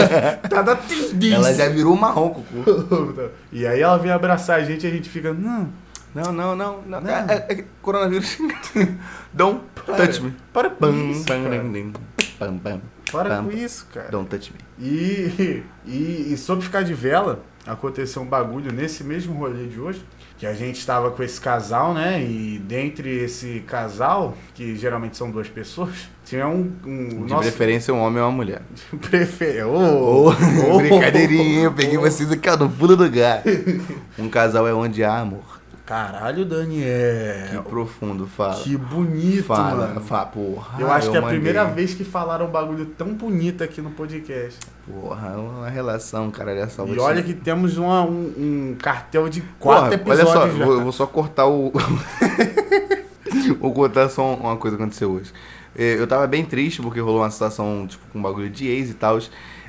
tá 0.48 0.62
na 0.62 0.74
tendência. 0.76 1.34
Ela 1.34 1.52
já 1.52 1.68
virou 1.68 1.94
marrom, 1.94 2.30
Cucu. 2.30 3.30
E 3.52 3.66
aí 3.66 3.80
ela 3.80 3.98
vem 3.98 4.10
abraçar 4.10 4.58
a 4.60 4.64
gente 4.64 4.84
e 4.84 4.88
a 4.88 4.92
gente 4.92 5.08
fica, 5.10 5.32
não, 5.32 5.68
Não, 6.14 6.32
não, 6.32 6.56
não. 6.56 6.82
não. 6.86 7.00
Não. 7.02 7.10
É, 7.10 7.46
é, 7.48 7.52
é 7.52 7.64
coronavírus. 7.82 8.38
Don't 9.32 9.60
touch 9.84 10.22
me. 10.22 10.32
para 10.52 10.70
com 10.70 10.76
Pam, 10.76 11.10
isso, 11.10 11.24
cara. 11.26 11.64
Para 13.12 13.42
com 13.42 13.50
isso, 13.52 13.86
cara. 13.92 14.08
Don't 14.10 14.28
touch 14.28 14.52
me. 14.52 14.58
E, 14.84 15.62
e, 15.86 16.32
e 16.32 16.36
sobre 16.36 16.64
ficar 16.64 16.82
de 16.82 16.94
vela, 16.94 17.44
aconteceu 17.66 18.22
um 18.22 18.26
bagulho 18.26 18.72
nesse 18.72 19.04
mesmo 19.04 19.34
rolê 19.38 19.66
de 19.66 19.78
hoje, 19.78 20.04
que 20.38 20.46
a 20.46 20.54
gente 20.54 20.78
estava 20.78 21.10
com 21.10 21.22
esse 21.22 21.40
casal, 21.40 21.94
né? 21.94 22.22
E 22.22 22.58
dentre 22.58 23.24
esse 23.24 23.62
casal, 23.66 24.36
que 24.54 24.76
geralmente 24.76 25.16
são 25.16 25.30
duas 25.30 25.48
pessoas, 25.48 26.08
tinha 26.24 26.48
um. 26.48 26.72
um 26.84 27.26
De 27.26 27.34
preferência, 27.34 27.94
um 27.94 28.00
homem 28.00 28.22
ou 28.22 28.28
uma 28.28 28.36
mulher. 28.36 28.62
prefer... 29.00 29.64
Ô, 29.64 29.76
Ô, 29.76 30.28
ô, 30.28 30.76
brincadeirinha, 30.78 31.64
eu 31.64 31.72
peguei 31.72 31.98
ô. 31.98 32.00
vocês 32.00 32.30
aqui, 32.30 32.50
no 32.56 32.68
pulo 32.68 32.96
do 32.96 33.10
gato. 33.10 33.48
Um 34.18 34.28
casal 34.28 34.66
é 34.66 34.74
onde 34.74 35.04
há 35.04 35.18
amor. 35.18 35.53
Caralho, 35.86 36.44
Que 36.44 36.50
Daniel. 36.54 37.62
profundo, 37.68 38.26
fala. 38.26 38.54
Que 38.54 38.74
bonito, 38.74 39.44
fala, 39.44 39.88
mano. 39.88 40.00
fala, 40.00 40.24
porra. 40.26 40.80
Eu 40.80 40.90
acho 40.90 41.10
que 41.10 41.16
é 41.16 41.20
a 41.20 41.22
primeira 41.22 41.64
vez 41.64 41.92
que 41.92 42.02
falaram 42.04 42.46
um 42.46 42.50
bagulho 42.50 42.86
tão 42.86 43.08
bonito 43.12 43.62
aqui 43.62 43.82
no 43.82 43.90
podcast. 43.90 44.58
Porra, 44.90 45.32
é 45.34 45.36
uma 45.36 45.68
relação, 45.68 46.30
cara, 46.30 46.54
dessa 46.54 46.82
E 46.84 46.98
olha 46.98 47.22
que 47.22 47.34
temos 47.34 47.76
uma- 47.76 48.02
um, 48.02 48.32
um 48.38 48.76
cartel 48.80 49.28
de 49.28 49.42
quatro 49.58 49.98
Porra, 49.98 50.14
episódios 50.16 50.36
Olha 50.36 50.50
só, 50.52 50.58
já. 50.58 50.64
vou, 50.64 50.74
eu 50.74 50.80
vou 50.82 50.92
só 50.92 51.06
cortar 51.06 51.46
o. 51.46 51.70
vou 53.60 53.72
contar 53.74 54.08
só 54.08 54.34
uma 54.34 54.56
coisa 54.56 54.76
que 54.78 54.82
aconteceu 54.82 55.10
hoje. 55.10 55.32
Eh, 55.76 55.96
Eu 55.98 56.06
tava 56.06 56.26
bem 56.26 56.44
triste 56.46 56.80
porque 56.80 57.00
rolou 57.00 57.20
uma 57.20 57.30
situação, 57.30 57.86
tipo, 57.86 58.02
com 58.12 58.18
um 58.18 58.22
bagulho 58.22 58.48
de 58.48 58.66
ex 58.68 58.90
e 58.90 58.94
tal. 58.94 59.18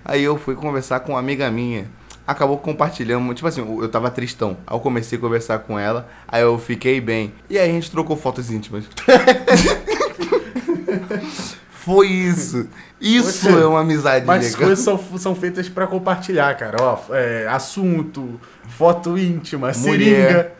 Aí 0.03 0.23
eu 0.23 0.37
fui 0.37 0.55
conversar 0.55 0.99
com 1.01 1.11
uma 1.13 1.19
amiga 1.19 1.49
minha. 1.51 1.85
Acabou 2.27 2.57
compartilhando, 2.57 3.33
tipo 3.35 3.47
assim, 3.47 3.61
eu 3.61 3.87
tava 3.87 4.09
tristão. 4.09 4.57
Aí 4.65 4.75
eu 4.75 4.79
comecei 4.79 5.17
a 5.17 5.21
conversar 5.21 5.59
com 5.59 5.77
ela, 5.77 6.07
aí 6.27 6.41
eu 6.41 6.57
fiquei 6.57 6.99
bem. 6.99 7.31
E 7.49 7.57
aí 7.59 7.69
a 7.69 7.71
gente 7.73 7.91
trocou 7.91 8.17
fotos 8.17 8.49
íntimas. 8.49 8.85
Foi 11.69 12.07
isso. 12.07 12.67
Isso 12.99 13.31
Você- 13.43 13.49
é 13.61 13.65
uma 13.65 13.81
amizade 13.81 14.25
Mas 14.25 14.45
as 14.45 14.53
legal. 14.53 14.67
coisas 14.69 14.83
são, 14.83 14.99
são 15.19 15.35
feitas 15.35 15.69
pra 15.69 15.85
compartilhar, 15.85 16.55
cara. 16.57 16.77
Ó, 16.81 16.97
é, 17.13 17.47
assunto, 17.47 18.39
foto 18.69 19.17
íntima, 19.17 19.71
Mulher. 19.77 20.25
seringa. 20.27 20.51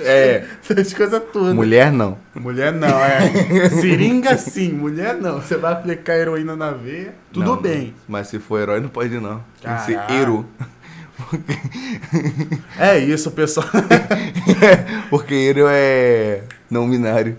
É, 0.00 0.44
Essas 0.62 0.92
coisas 0.92 1.22
tudo. 1.32 1.54
mulher 1.54 1.92
não. 1.92 2.18
Mulher 2.34 2.72
não, 2.72 2.98
é. 3.04 3.68
Seringa 3.70 4.36
sim, 4.36 4.72
mulher 4.72 5.14
não. 5.14 5.40
Você 5.40 5.56
vai 5.56 5.72
aplicar 5.72 6.16
heroína 6.16 6.54
na 6.56 6.70
veia, 6.70 7.14
tudo 7.32 7.46
Não, 7.46 7.56
bem. 7.56 7.94
Mas 8.06 8.28
se 8.28 8.38
for 8.38 8.60
herói, 8.60 8.80
não 8.80 8.88
pode 8.88 9.18
não. 9.18 9.42
Tem 9.62 9.74
que 9.76 9.82
ser 9.82 10.00
hero. 10.10 10.46
É 12.78 12.98
isso, 12.98 13.30
pessoal. 13.32 13.66
Porque 15.10 15.34
hero 15.34 15.66
é 15.68 16.42
não 16.70 16.88
binário. 16.88 17.36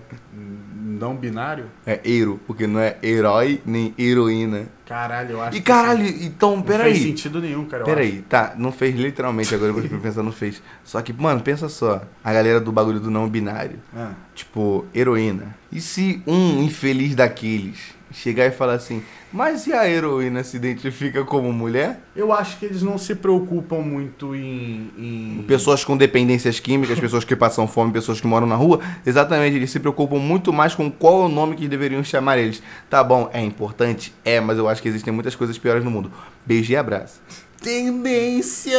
Não 1.00 1.16
binário? 1.16 1.64
É 1.86 1.98
hero, 2.04 2.38
porque 2.46 2.66
não 2.66 2.78
é 2.78 2.98
herói 3.02 3.62
nem 3.64 3.94
heroína. 3.98 4.66
Caralho, 4.86 5.30
eu 5.30 5.40
acho 5.40 5.56
E 5.56 5.60
caralho, 5.62 6.06
então, 6.06 6.56
Não 6.56 6.62
fez 6.62 6.76
peraí. 6.76 7.02
sentido 7.02 7.40
nenhum, 7.40 7.64
cara. 7.64 7.84
Peraí, 7.84 8.20
tá, 8.28 8.54
não 8.58 8.70
fez 8.70 8.94
literalmente, 8.94 9.54
agora 9.54 9.70
eu 9.70 9.74
vou 9.80 9.82
pensar, 9.98 10.22
não 10.22 10.30
fez. 10.30 10.62
Só 10.84 11.00
que, 11.00 11.10
mano, 11.12 11.40
pensa 11.40 11.70
só, 11.70 12.02
a 12.22 12.32
galera 12.34 12.60
do 12.60 12.70
bagulho 12.70 13.00
do 13.00 13.10
não 13.10 13.26
binário. 13.26 13.78
Ah. 13.96 14.12
tipo, 14.34 14.84
heroína. 14.94 15.56
E 15.72 15.80
se 15.80 16.22
um 16.26 16.62
infeliz 16.62 17.14
daqueles 17.14 17.98
chegar 18.12 18.46
e 18.46 18.50
falar 18.50 18.74
assim, 18.74 19.02
mas 19.32 19.66
e 19.66 19.72
a 19.72 19.88
heroína 19.88 20.42
se 20.42 20.56
identifica 20.56 21.24
como 21.24 21.52
mulher? 21.52 22.00
Eu 22.16 22.32
acho 22.32 22.58
que 22.58 22.66
eles 22.66 22.82
não 22.82 22.98
se 22.98 23.14
preocupam 23.14 23.80
muito 23.80 24.34
em. 24.34 24.90
em... 24.98 25.44
Pessoas 25.46 25.84
com 25.84 25.96
dependências 25.96 26.58
químicas, 26.58 26.98
pessoas 26.98 27.24
que 27.24 27.36
passam 27.36 27.66
fome, 27.68 27.92
pessoas 27.92 28.20
que 28.20 28.26
moram 28.26 28.46
na 28.46 28.56
rua, 28.56 28.80
exatamente, 29.06 29.56
eles 29.56 29.70
se 29.70 29.78
preocupam 29.78 30.18
muito 30.18 30.52
mais 30.52 30.74
com 30.74 30.90
qual 30.90 31.22
é 31.22 31.26
o 31.26 31.28
nome 31.28 31.54
que 31.54 31.68
deveriam 31.68 32.02
chamar 32.02 32.38
eles. 32.38 32.62
Tá 32.88 33.04
bom, 33.04 33.30
é 33.32 33.40
importante? 33.40 34.12
É, 34.24 34.40
mas 34.40 34.58
eu 34.58 34.68
acho 34.68 34.82
que 34.82 34.88
existem 34.88 35.12
muitas 35.12 35.36
coisas 35.36 35.56
piores 35.56 35.84
no 35.84 35.90
mundo. 35.90 36.10
Beijo 36.44 36.72
e 36.72 36.76
abraço. 36.76 37.20
Tendência! 37.62 38.78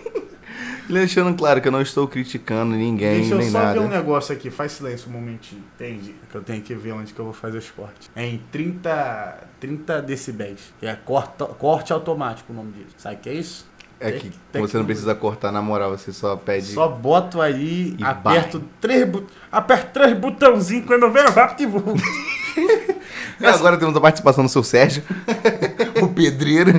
Deixando 0.92 1.36
claro 1.36 1.60
que 1.60 1.68
eu 1.68 1.72
não 1.72 1.80
estou 1.80 2.06
criticando 2.08 2.74
ninguém, 2.74 3.20
Deixa 3.20 3.34
eu 3.34 3.38
nem 3.38 3.50
só 3.50 3.58
nada. 3.58 3.72
ver 3.80 3.86
um 3.86 3.88
negócio 3.88 4.34
aqui, 4.34 4.50
faz 4.50 4.72
silêncio 4.72 5.08
um 5.08 5.12
momentinho. 5.12 5.62
Entendi. 5.74 6.14
Que 6.30 6.34
eu 6.36 6.42
tenho 6.42 6.60
que 6.62 6.74
ver 6.74 6.92
onde 6.92 7.12
que 7.12 7.18
eu 7.20 7.24
vou 7.24 7.34
fazer 7.34 7.58
os 7.58 7.70
cortes. 7.70 8.10
É 8.14 8.26
em 8.26 8.40
30, 8.52 9.38
30 9.60 10.02
decibéis. 10.02 10.72
Que 10.80 10.86
é 10.86 10.94
corta, 10.96 11.44
corte 11.46 11.92
automático 11.92 12.52
o 12.52 12.56
nome 12.56 12.72
disso. 12.72 12.94
Sabe 12.98 13.16
o 13.16 13.18
que 13.18 13.28
é 13.28 13.34
isso? 13.34 13.68
É 14.02 14.12
que 14.12 14.30
tem 14.50 14.62
você 14.62 14.72
que- 14.72 14.78
não 14.78 14.86
precisa 14.86 15.14
cortar 15.14 15.52
na 15.52 15.60
moral, 15.60 15.90
você 15.90 16.10
só 16.10 16.34
pede. 16.34 16.72
Só 16.72 16.88
boto 16.88 17.38
aí, 17.40 17.94
E 17.98 18.02
aperto 18.02 18.62
três, 18.80 19.06
aperto 19.52 19.92
três 19.92 20.16
botãozinhos 20.18 20.86
quando 20.86 21.02
eu 21.02 21.12
ver 21.12 21.28
rápido. 21.28 21.84
Agora 23.42 23.76
temos 23.78 23.96
a 23.96 24.00
participação 24.00 24.44
do 24.44 24.50
seu 24.50 24.62
Sérgio, 24.62 25.02
o 26.02 26.08
pedreiro. 26.08 26.70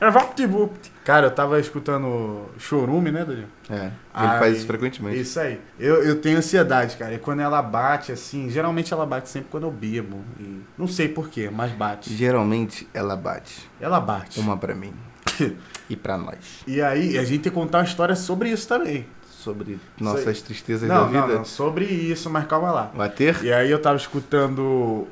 É 0.00 0.08
rápido. 0.08 0.70
Cara, 1.04 1.26
eu 1.26 1.30
tava 1.30 1.60
escutando 1.60 2.46
Chorume, 2.58 3.12
né, 3.12 3.24
Daniel? 3.24 3.46
É, 3.70 3.74
ele 3.74 3.92
Ai, 4.12 4.38
faz 4.38 4.56
isso 4.56 4.66
frequentemente. 4.66 5.20
Isso 5.20 5.38
aí. 5.38 5.60
Eu, 5.78 6.02
eu 6.02 6.20
tenho 6.20 6.38
ansiedade, 6.38 6.96
cara. 6.96 7.14
E 7.14 7.18
quando 7.18 7.40
ela 7.40 7.62
bate, 7.62 8.10
assim, 8.10 8.50
geralmente 8.50 8.92
ela 8.92 9.06
bate 9.06 9.28
sempre 9.28 9.48
quando 9.50 9.64
eu 9.64 9.70
bebo. 9.70 10.24
E 10.40 10.62
não 10.76 10.88
sei 10.88 11.08
porquê, 11.08 11.48
mas 11.48 11.70
bate. 11.72 12.12
Geralmente 12.12 12.88
ela 12.92 13.14
bate. 13.14 13.70
Ela 13.80 14.00
bate. 14.00 14.40
Uma 14.40 14.56
pra 14.56 14.74
mim 14.74 14.92
e 15.88 15.94
pra 15.94 16.18
nós. 16.18 16.64
E 16.66 16.82
aí, 16.82 17.18
a 17.18 17.22
gente 17.22 17.42
tem 17.42 17.52
que 17.52 17.58
contar 17.58 17.78
uma 17.78 17.84
história 17.84 18.16
sobre 18.16 18.50
isso 18.50 18.66
também. 18.66 19.06
Sobre 19.46 19.78
nossas 20.00 20.42
tristezas 20.42 20.88
Não, 20.88 21.02
da 21.02 21.06
vida? 21.06 21.26
não, 21.26 21.34
não, 21.36 21.44
sobre 21.44 21.84
isso, 21.84 22.28
mas 22.28 22.46
calma 22.46 22.72
lá. 22.72 22.90
Bater? 22.94 23.42
E 23.44 23.52
aí 23.52 23.70
eu 23.70 23.80
tava 23.80 23.96
escutando 23.96 24.60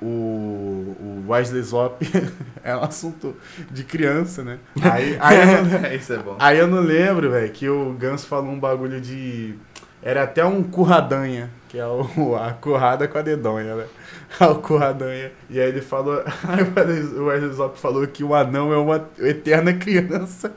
o, 0.02 0.96
o 0.98 1.24
Wesley 1.28 1.62
Zop, 1.62 2.04
é 2.64 2.74
um 2.76 2.82
assunto 2.82 3.36
de 3.70 3.84
criança, 3.84 4.42
né? 4.42 4.58
Aí, 4.82 5.16
aí, 5.20 5.38
eu, 5.38 5.92
Isso 5.96 6.12
é 6.12 6.18
bom. 6.18 6.36
aí 6.38 6.58
eu 6.58 6.66
não 6.66 6.80
lembro, 6.80 7.30
velho, 7.30 7.50
que 7.52 7.68
o 7.68 7.92
Ganso 7.92 8.26
falou 8.26 8.50
um 8.50 8.58
bagulho 8.58 9.00
de... 9.00 9.54
Era 10.02 10.24
até 10.24 10.44
um 10.44 10.62
curradanha, 10.62 11.48
que 11.68 11.78
é 11.78 11.86
o, 11.86 12.36
a 12.36 12.52
currada 12.52 13.08
com 13.08 13.16
a 13.16 13.22
dedonha, 13.22 13.74
né? 13.76 13.84
O 14.40 14.56
curradanha. 14.56 15.30
E 15.48 15.60
aí 15.60 15.68
ele 15.68 15.80
falou... 15.80 16.22
Aí 16.48 16.62
o 16.62 16.72
Wesley- 16.76 17.18
o 17.20 17.24
Wesley 17.26 17.52
Zop 17.52 17.78
falou 17.78 18.04
que 18.06 18.24
o 18.24 18.34
anão 18.34 18.72
é 18.72 18.76
uma 18.76 19.08
eterna 19.20 19.72
criança. 19.72 20.52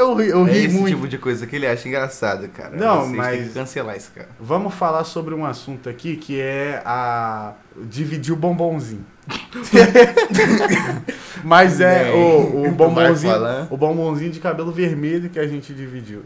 Eu 0.00 0.14
ri, 0.14 0.28
eu 0.28 0.46
É 0.46 0.52
ri 0.52 0.64
esse 0.66 0.74
muito. 0.76 0.94
tipo 0.94 1.08
de 1.08 1.18
coisa 1.18 1.46
que 1.46 1.56
ele 1.56 1.66
acha 1.66 1.88
engraçado, 1.88 2.48
cara. 2.48 2.76
Não, 2.76 3.02
Vocês 3.02 3.16
mas- 3.16 3.48
que 3.48 3.54
cancelar 3.54 3.96
esse 3.96 4.10
cara. 4.10 4.28
Vamos 4.40 4.74
falar 4.74 5.04
sobre 5.04 5.34
um 5.34 5.44
assunto 5.44 5.88
aqui 5.88 6.16
que 6.16 6.40
é 6.40 6.82
a 6.84 7.52
dividir 7.76 8.32
o 8.32 8.36
bombonzinho. 8.36 9.04
Mas 11.44 11.80
é 11.80 12.04
Bem, 12.04 12.14
o, 12.14 12.66
o 12.66 12.70
bombonzinho, 12.72 13.32
o 13.70 13.76
bombonzinho 13.76 14.30
de 14.30 14.40
cabelo 14.40 14.72
vermelho 14.72 15.30
que 15.30 15.38
a 15.38 15.46
gente 15.46 15.72
dividiu. 15.72 16.22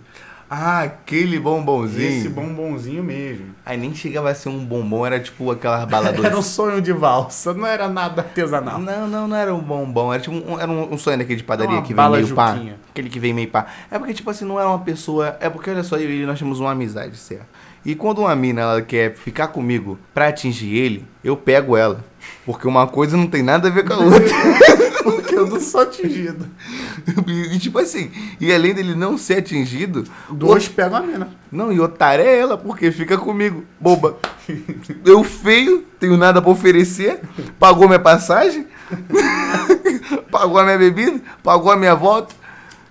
Ah, 0.49 0.83
aquele 0.83 1.39
bombonzinho. 1.39 2.19
Esse 2.19 2.29
bombonzinho 2.29 3.03
mesmo. 3.03 3.55
Aí 3.65 3.77
nem 3.77 3.95
chegava 3.95 4.31
a 4.31 4.35
ser 4.35 4.51
um 4.51 4.65
bombom, 4.65 5.07
era 5.07 5.19
tipo 5.19 5.51
aquelas 5.51 5.85
baladoras. 5.87 6.25
Era 6.25 6.39
um 6.39 6.43
sonho 6.43 6.81
de 6.81 6.93
valsa, 6.93 7.55
não 7.55 7.67
era 7.67 7.89
nada 7.89 8.23
artesanal. 8.23 8.79
Não, 8.79 9.09
não, 9.09 9.29
não 9.29 9.37
era 9.37 9.55
um 9.55 9.61
bombom, 9.61 10.13
era 10.13 10.23
tipo 10.23 10.37
um, 10.37 10.59
era 10.59 10.71
um, 10.71 10.99
sonho 10.99 11.19
daquele 11.19 11.37
de 11.37 11.45
padaria 11.45 11.81
que 11.83 11.95
vem 11.95 12.11
meio 12.11 12.35
pá. 12.35 12.55
juquinha. 12.55 12.77
Aquele 12.91 13.09
que 13.09 13.19
vem 13.19 13.33
meio 13.33 13.49
pá. 13.49 13.67
É 13.91 13.99
porque, 13.99 14.15
tipo 14.15 14.31
assim, 14.31 14.45
não 14.45 14.59
era 14.59 14.69
uma 14.69 14.79
pessoa. 14.81 15.37
É 15.41 15.49
porque, 15.49 15.71
olha 15.71 15.83
só, 15.83 15.97
eu 15.97 16.11
e 16.11 16.15
ele 16.15 16.27
nós 16.27 16.39
temos 16.39 16.61
uma 16.61 16.73
amizade, 16.73 17.17
certo? 17.17 17.47
E 17.85 17.95
quando 17.95 18.21
uma 18.21 18.35
mina 18.35 18.63
ela 18.63 18.83
quer 18.83 19.15
ficar 19.15 19.49
comigo 19.49 19.99
pra 20.15 20.29
atingir 20.29 20.75
ele, 20.75 21.05
eu 21.23 21.37
pego 21.37 21.77
ela. 21.77 22.03
Porque 22.47 22.67
uma 22.67 22.87
coisa 22.87 23.17
não 23.17 23.27
tem 23.27 23.43
nada 23.43 23.69
a 23.69 23.71
ver 23.71 23.85
com 23.85 23.93
a 23.93 23.99
outra. 23.99 24.23
Porque 25.05 25.35
eu 25.35 25.47
não 25.47 25.61
sou 25.61 25.83
atingido. 25.83 26.49
e 27.53 27.59
tipo 27.59 27.79
assim, 27.79 28.11
e 28.41 28.51
além 28.51 28.73
dele 28.73 28.95
não 28.95 29.19
ser 29.19 29.39
atingido, 29.39 30.05
Dois 30.31 30.67
pegam 30.67 30.97
a 30.97 31.03
mina. 31.03 31.29
Não, 31.53 31.71
e 31.71 31.79
otário 31.79 32.25
é 32.25 32.39
ela, 32.39 32.57
porque 32.57 32.91
fica 32.91 33.19
comigo, 33.19 33.65
boba. 33.79 34.17
Eu 35.05 35.23
feio, 35.23 35.85
tenho 36.01 36.17
nada 36.17 36.41
pra 36.41 36.51
oferecer, 36.51 37.21
pagou 37.59 37.87
minha 37.87 37.99
passagem, 37.99 38.67
pagou 40.33 40.59
a 40.59 40.65
minha 40.65 40.79
bebida, 40.79 41.21
pagou 41.43 41.71
a 41.71 41.77
minha 41.77 41.95
volta. 41.95 42.35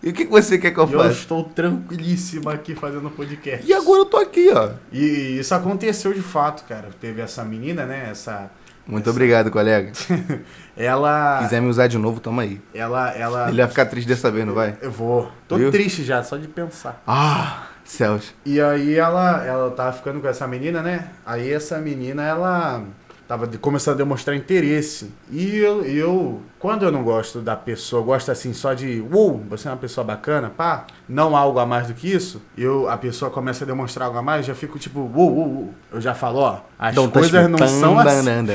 E 0.03 0.10
o 0.10 0.13
que, 0.13 0.25
que 0.25 0.31
você 0.31 0.57
quer 0.57 0.72
que 0.72 0.79
eu 0.79 0.88
E 0.89 0.93
eu 0.93 1.00
faça? 1.00 1.12
estou 1.12 1.43
tranquilíssima 1.45 2.53
aqui 2.53 2.75
fazendo 2.75 3.10
podcast. 3.10 3.65
E 3.65 3.74
agora 3.74 4.01
eu 4.01 4.05
tô 4.05 4.17
aqui, 4.17 4.50
ó. 4.53 4.72
E 4.91 5.39
isso 5.39 5.55
aconteceu 5.55 6.13
de 6.13 6.22
fato, 6.22 6.65
cara. 6.67 6.89
Teve 7.00 7.22
essa 7.22 7.43
menina, 7.45 7.86
né? 7.86 8.10
Essa. 8.12 8.51
Muito 8.86 9.10
obrigado, 9.10 9.50
colega. 9.50 9.93
Ela. 10.75 11.39
Quiser 11.43 11.62
me 11.62 11.69
usar 11.69 11.88
de 11.88 11.98
novo, 11.98 12.19
toma 12.19 12.41
aí. 12.41 12.60
Ela. 12.74 13.12
Ela. 13.12 13.48
Ele 13.48 13.62
vai 13.62 13.69
ficar 13.69 13.86
triste 13.86 14.07
dessa 14.07 14.29
vez, 14.29 14.45
não 14.45 14.53
vai? 14.53 14.77
Eu 14.81 14.91
vou. 14.91 15.31
Tô 15.48 15.55
Viu? 15.55 15.72
triste 15.72 16.03
já, 16.03 16.22
só 16.22 16.36
de 16.36 16.50
pensar. 16.50 17.01
Ah, 17.07 17.67
céus. 17.86 18.33
E 18.45 18.60
aí 18.60 18.95
ela, 18.95 19.45
ela 19.45 19.72
tava 19.72 19.93
ficando 19.93 20.19
com 20.19 20.27
essa 20.27 20.45
menina, 20.48 20.81
né? 20.81 21.07
Aí 21.25 21.50
essa 21.51 21.77
menina, 21.77 22.24
ela 22.24 22.83
tava 23.27 23.48
de- 23.48 23.58
começando 23.58 23.96
a 23.96 23.98
demonstrar 23.98 24.36
interesse. 24.36 25.12
E 25.32 25.58
eu, 25.58 25.84
eu, 25.86 26.42
quando 26.60 26.84
eu 26.84 26.92
não 26.92 27.03
gosto 27.03 27.39
da 27.39 27.56
pessoa, 27.56 28.01
gosto 28.03 28.32
assim 28.32 28.53
só 28.53 28.74
de, 28.74 29.03
uou, 29.12 29.42
você 29.50 29.68
é 29.68 29.72
uma 29.72 29.77
pessoa 29.77 30.03
bacana, 30.06 30.50
pá, 30.50 30.86
não 31.08 31.36
algo 31.36 31.60
a 31.60 31.65
mais 31.65 31.88
do 31.88 31.94
que 31.94 32.12
isso, 32.12 32.42
eu, 32.58 32.89
a 32.89 32.98
pessoa 32.98 33.30
começa 33.32 33.63
a 33.63 33.68
demonstrar 33.68 34.08
algo 34.08 34.18
a 34.18 34.22
mais, 34.22 34.46
já 34.46 34.53
fico 34.56 34.77
tipo, 34.80 35.00
uou, 35.00 35.32
uou, 35.34 35.48
uou. 35.48 35.74
Eu 35.92 36.01
já 36.01 36.13
falo, 36.13 36.39
ó, 36.39 36.60
as 36.77 36.94
Don't 36.96 37.12
coisas 37.13 37.50
não 37.50 37.58
são 37.68 37.98
assim. 38.00 38.53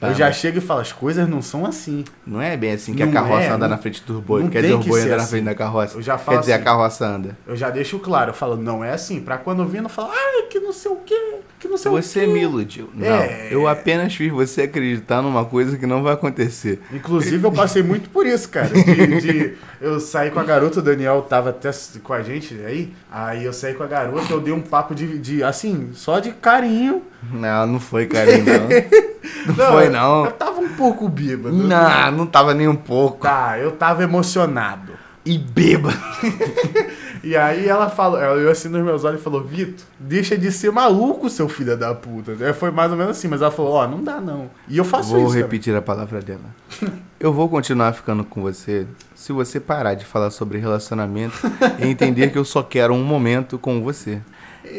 Eu 0.00 0.14
já 0.14 0.30
chego 0.32 0.58
e 0.58 0.60
falo, 0.60 0.80
as 0.80 0.92
coisas 0.92 1.28
não 1.28 1.40
são 1.42 1.64
assim. 1.66 2.04
Não 2.26 2.40
é 2.40 2.56
bem 2.56 2.72
assim 2.72 2.94
que 2.94 3.02
a 3.02 3.06
Não 3.06 3.12
carroça 3.12 3.42
é, 3.44 3.48
anda 3.48 3.58
não- 3.68 3.76
na 3.76 3.78
frente 3.78 4.02
dos 4.04 4.20
bois. 4.22 4.44
não 4.44 4.50
Quer 4.50 4.62
dizer, 4.62 4.74
o 4.74 4.78
boi 4.78 5.00
anda 5.02 5.10
na 5.10 5.22
assim. 5.22 5.30
frente 5.30 5.44
da 5.44 5.54
carroça. 5.54 5.96
Eu 5.96 6.02
já 6.02 6.18
falo 6.18 6.36
Quer 6.38 6.40
dizer, 6.40 6.52
a 6.52 6.56
assim. 6.56 6.64
carroça 6.64 7.06
anda. 7.06 7.36
Eu 7.46 7.56
já 7.56 7.70
deixo 7.70 7.98
claro, 7.98 8.30
eu 8.30 8.34
falo, 8.34 8.56
não 8.56 8.84
é 8.84 8.92
assim. 8.92 9.20
Pra 9.20 9.38
quando 9.38 9.62
eu 9.62 9.68
vir, 9.68 9.80
não 9.82 9.88
falo, 9.88 10.10
ai, 10.12 10.42
que 10.50 10.58
não 10.60 10.72
sei 10.72 10.90
o 10.90 10.96
quê, 10.96 11.36
que 11.58 11.68
não 11.68 11.76
sei 11.76 11.90
Você 11.90 12.20
o 12.20 12.26
quê. 12.26 12.32
me 12.32 12.40
iludiu. 12.42 12.90
Não, 12.94 13.05
É. 13.08 13.48
eu 13.50 13.66
apenas 13.68 14.14
fiz 14.14 14.30
você 14.32 14.62
acreditar 14.62 15.22
numa 15.22 15.44
coisa 15.44 15.76
que 15.76 15.86
não 15.86 16.02
vai 16.02 16.14
acontecer. 16.14 16.80
Inclusive, 16.92 17.44
eu 17.44 17.52
passei 17.52 17.82
muito 17.82 18.08
por 18.10 18.26
isso, 18.26 18.48
cara. 18.48 18.68
De, 18.68 19.20
de- 19.20 19.52
eu 19.80 20.00
saí 20.00 20.30
com 20.30 20.40
a 20.40 20.44
garota, 20.44 20.80
o 20.80 20.82
Daniel 20.82 21.22
tava 21.22 21.50
até 21.50 21.70
com 22.02 22.12
a 22.12 22.22
gente 22.22 22.54
aí. 22.66 22.92
Aí 23.10 23.44
eu 23.44 23.52
saí 23.52 23.74
com 23.74 23.82
a 23.82 23.86
garota, 23.86 24.32
eu 24.32 24.40
dei 24.40 24.52
um 24.52 24.60
papo 24.60 24.94
de, 24.94 25.18
de 25.18 25.42
assim, 25.42 25.90
só 25.92 26.18
de 26.18 26.30
carinho. 26.32 27.02
Não, 27.32 27.66
não 27.66 27.80
foi 27.80 28.06
carinho, 28.06 28.44
não. 28.44 28.68
Não, 29.46 29.72
foi, 29.72 29.88
não. 29.88 30.24
Eu 30.26 30.32
tava 30.32 30.60
um 30.60 30.68
pouco 30.70 31.08
bêbado. 31.08 31.54
Não, 31.56 32.10
não 32.12 32.26
tava 32.26 32.54
nem 32.54 32.68
um 32.68 32.76
pouco. 32.76 33.22
Tá, 33.22 33.58
eu 33.58 33.72
tava 33.72 34.02
emocionado. 34.04 34.92
E 35.26 35.36
beba. 35.36 35.92
E 37.24 37.36
aí 37.36 37.66
ela 37.66 37.90
falou, 37.90 38.20
ela 38.20 38.34
olhou 38.36 38.52
assim 38.52 38.68
nos 38.68 38.84
meus 38.84 39.02
olhos 39.02 39.20
e 39.20 39.24
falou, 39.24 39.42
Vitor, 39.42 39.84
deixa 39.98 40.38
de 40.38 40.52
ser 40.52 40.70
maluco, 40.70 41.28
seu 41.28 41.48
filho 41.48 41.76
da 41.76 41.92
puta. 41.92 42.36
É, 42.38 42.52
Foi 42.52 42.70
mais 42.70 42.92
ou 42.92 42.96
menos 42.96 43.16
assim, 43.16 43.26
mas 43.26 43.42
ela 43.42 43.50
falou, 43.50 43.72
ó, 43.72 43.88
não 43.88 44.00
dá 44.04 44.20
não. 44.20 44.48
E 44.68 44.78
eu 44.78 44.84
faço 44.84 45.08
Vou 45.10 45.18
isso. 45.18 45.28
também. 45.30 45.42
repetir 45.42 45.74
a 45.74 45.82
palavra 45.82 46.20
dela. 46.20 46.54
Eu 47.18 47.32
vou 47.32 47.48
continuar 47.48 47.94
ficando 47.94 48.22
com 48.22 48.42
você 48.42 48.86
se 49.14 49.32
você 49.32 49.58
parar 49.58 49.94
de 49.94 50.04
falar 50.04 50.30
sobre 50.30 50.58
relacionamento 50.58 51.34
e 51.80 51.86
entender 51.88 52.30
que 52.30 52.36
eu 52.38 52.44
só 52.44 52.62
quero 52.62 52.92
um 52.94 53.02
momento 53.02 53.58
com 53.58 53.82
você. 53.82 54.20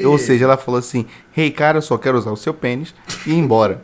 Ou 0.06 0.20
seja, 0.20 0.46
ela 0.46 0.56
falou 0.56 0.78
assim: 0.78 1.08
Hey, 1.36 1.50
cara, 1.50 1.80
eu 1.80 1.82
só 1.82 1.98
quero 1.98 2.16
usar 2.16 2.30
o 2.32 2.38
seu 2.38 2.54
pênis 2.54 2.94
e 3.26 3.32
ir 3.32 3.38
embora. 3.40 3.82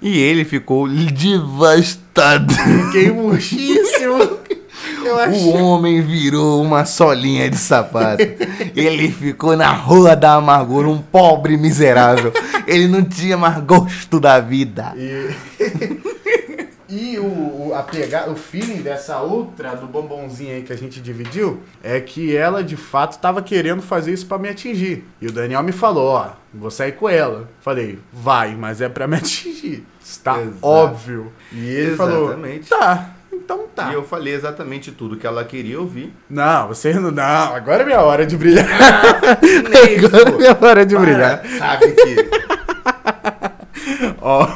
E 0.00 0.18
ele 0.18 0.46
ficou 0.46 0.88
devastado. 0.88 2.52
Fiquei 2.54 3.12
murchíssimo. 3.12 4.39
O 5.02 5.56
homem 5.56 6.00
virou 6.02 6.62
uma 6.62 6.84
solinha 6.84 7.48
de 7.50 7.56
sapato. 7.56 8.22
Ele 8.76 9.10
ficou 9.10 9.56
na 9.56 9.72
rua 9.72 10.14
da 10.14 10.34
amargura, 10.34 10.88
um 10.88 10.98
pobre 10.98 11.56
miserável. 11.56 12.32
Ele 12.66 12.86
não 12.86 13.04
tinha 13.04 13.36
mais 13.36 13.62
gosto 13.64 14.20
da 14.20 14.38
vida. 14.40 14.92
E, 14.96 15.30
e 16.88 17.18
o, 17.18 17.72
a 17.74 18.30
o 18.30 18.34
feeling 18.34 18.82
dessa 18.82 19.20
outra, 19.20 19.74
do 19.74 19.86
bombonzinho 19.86 20.54
aí 20.54 20.62
que 20.62 20.72
a 20.72 20.76
gente 20.76 21.00
dividiu, 21.00 21.60
é 21.82 22.00
que 22.00 22.36
ela 22.36 22.62
de 22.62 22.76
fato 22.76 23.18
tava 23.18 23.40
querendo 23.42 23.80
fazer 23.80 24.12
isso 24.12 24.26
pra 24.26 24.38
me 24.38 24.48
atingir. 24.48 25.04
E 25.20 25.26
o 25.26 25.32
Daniel 25.32 25.62
me 25.62 25.72
falou, 25.72 26.08
ó, 26.08 26.30
vou 26.52 26.70
sair 26.70 26.92
com 26.92 27.08
ela. 27.08 27.48
Falei, 27.60 27.98
vai, 28.12 28.54
mas 28.54 28.80
é 28.80 28.88
pra 28.88 29.06
me 29.06 29.16
atingir. 29.18 29.84
Está 30.02 30.40
Exato. 30.40 30.58
óbvio. 30.62 31.32
E 31.52 31.68
ele 31.68 31.92
Exatamente. 31.92 32.68
falou, 32.68 32.80
tá, 32.80 33.10
então 33.50 33.66
tá. 33.74 33.90
E 33.90 33.94
eu 33.94 34.04
falei 34.04 34.32
exatamente 34.32 34.92
tudo 34.92 35.16
que 35.16 35.26
ela 35.26 35.44
queria 35.44 35.80
ouvir. 35.80 36.14
Não, 36.28 36.68
você 36.68 36.94
não, 36.94 37.10
não, 37.10 37.54
agora 37.54 37.82
é 37.82 37.86
minha 37.86 38.00
hora 38.00 38.24
de 38.24 38.36
brilhar. 38.36 38.64
Nem, 39.42 40.04
agora 40.04 40.30
é 40.30 40.36
minha 40.36 40.58
hora 40.60 40.86
de 40.86 40.96
brilhar. 40.96 41.38
Para, 41.42 41.58
Sabe 41.58 41.92
que. 41.92 42.30
Ó, 44.22 44.46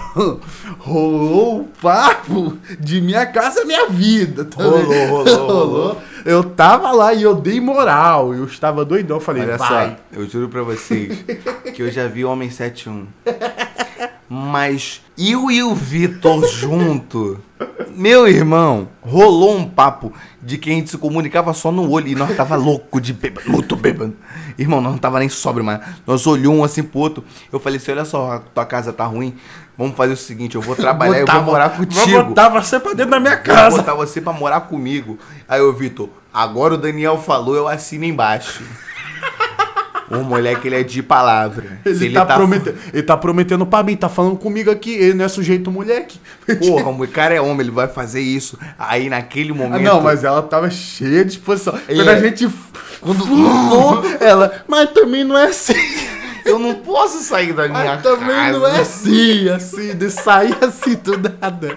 rolou 0.79 1.63
o 1.63 1.65
papo 1.83 2.57
de 2.79 3.01
minha 3.01 3.27
casa, 3.27 3.65
minha 3.65 3.89
vida. 3.89 4.45
tá 4.45 4.63
Rolou, 4.63 5.07
rolou, 5.09 5.47
rolou. 5.47 6.03
Eu 6.25 6.45
tava 6.45 6.93
lá 6.93 7.13
e 7.13 7.23
eu 7.23 7.35
dei 7.35 7.61
moral. 7.61 8.33
Eu 8.33 8.45
estava 8.45 8.85
doidão. 8.85 9.17
Eu 9.17 9.21
falei, 9.21 9.43
Olha 9.43 9.57
vai. 9.57 9.89
só, 9.91 9.97
eu 10.13 10.29
juro 10.29 10.49
pra 10.49 10.63
vocês 10.63 11.25
que 11.75 11.83
eu 11.83 11.91
já 11.91 12.07
vi 12.07 12.25
Homem 12.25 12.49
71. 12.51 13.07
Mas 14.29 15.03
eu 15.19 15.51
e 15.51 15.63
o 15.63 15.75
Vitor 15.75 16.47
junto, 16.49 17.41
meu 17.97 18.27
irmão, 18.27 18.89
rolou 19.01 19.57
um 19.57 19.65
papo 19.69 20.13
de 20.43 20.59
que 20.59 20.71
a 20.71 20.73
gente 20.73 20.91
se 20.91 20.99
comunicava 20.99 21.53
só 21.53 21.71
no 21.71 21.89
olho 21.91 22.09
e 22.09 22.15
nós 22.15 22.37
tava 22.37 22.57
louco 22.57 23.01
de 23.01 23.13
bêbado, 23.13 23.49
muito 23.51 23.77
bêbado. 23.77 24.15
Irmão, 24.59 24.81
nós 24.81 24.93
não 24.93 24.99
tava 24.99 25.19
nem 25.19 25.29
sóbrio, 25.29 25.65
mas 25.65 25.81
nós 26.07 26.27
olhamos 26.27 26.59
um 26.59 26.65
assim 26.65 26.83
pro 26.83 27.01
outro. 27.01 27.25
Eu 27.53 27.59
falei 27.61 27.79
assim: 27.79 27.93
olha 27.93 28.05
só, 28.05 28.41
tua 28.55 28.65
casa 28.67 28.93
tá 28.93 29.05
ruim. 29.05 29.35
Vamos 29.77 29.97
fazer 29.97 30.13
o 30.13 30.17
seguinte: 30.17 30.55
eu 30.55 30.61
vou 30.61 30.77
trabalhar 30.77 31.19
e 31.19 31.21
eu 31.23 31.27
vou 31.27 31.43
morar 31.43 31.69
Vou 31.69 31.87
contigo. 31.87 32.25
botar 32.25 32.49
você 32.49 32.79
pra 32.79 32.93
dentro 32.93 33.11
da 33.13 33.21
minha 33.21 33.37
Vou 33.37 33.45
casa. 33.45 33.77
botar 33.79 33.95
você 33.95 34.21
pra 34.21 34.33
morar 34.33 34.61
comigo. 34.63 35.19
Aí 35.49 35.61
o 35.61 35.73
Vitor, 35.73 36.09
agora 36.33 36.75
o 36.75 36.79
Daniel 36.79 37.19
falou, 37.19 37.55
eu 37.57 37.67
assino 37.69 38.05
embaixo. 38.05 38.63
O 40.21 40.25
moleque, 40.25 40.69
ele 40.69 40.77
é 40.77 40.83
de 40.83 41.03
palavra. 41.03 41.79
Ele, 41.85 41.95
Se 41.95 42.11
tá 42.11 42.25
prometendo, 42.27 42.77
ele 42.93 43.03
tá 43.03 43.17
prometendo 43.17 43.67
pra 43.67 43.83
mim, 43.83 43.97
tá 43.97 44.09
falando 44.09 44.37
comigo 44.37 44.71
aqui. 44.71 44.93
Ele 44.95 45.15
não 45.15 45.25
é 45.25 45.29
sujeito 45.29 45.71
moleque. 45.71 46.19
Porra, 46.59 46.89
o 46.91 47.09
cara 47.09 47.35
é 47.35 47.41
homem, 47.41 47.61
ele 47.61 47.71
vai 47.71 47.89
fazer 47.89 48.21
isso. 48.21 48.59
Aí 48.79 49.09
naquele 49.09 49.53
Ah, 49.53 49.55
momento. 49.55 49.83
não, 49.83 50.01
mas 50.01 50.25
ela 50.25 50.43
tava 50.43 50.71
cheia 50.71 51.25
de 51.25 51.31
disposição. 51.37 51.75
É. 51.89 51.95
Quando 51.95 52.09
a 52.09 52.19
gente 52.21 52.49
Quando- 53.01 54.17
ela, 54.23 54.65
mas 54.67 54.91
também 54.91 55.25
não 55.25 55.37
é 55.37 55.47
assim. 55.47 55.75
Eu 56.45 56.59
não 56.59 56.75
posso 56.75 57.23
sair 57.23 57.55
da 57.55 57.67
minha 57.67 57.95
Mas 57.95 58.03
também 58.03 58.27
casa. 58.29 58.59
não 58.59 58.67
é 58.67 58.81
assim, 58.81 59.49
assim, 59.49 59.95
de 59.97 60.11
sair 60.11 60.55
assim 60.61 60.95
do 60.95 61.19
nada. 61.41 61.77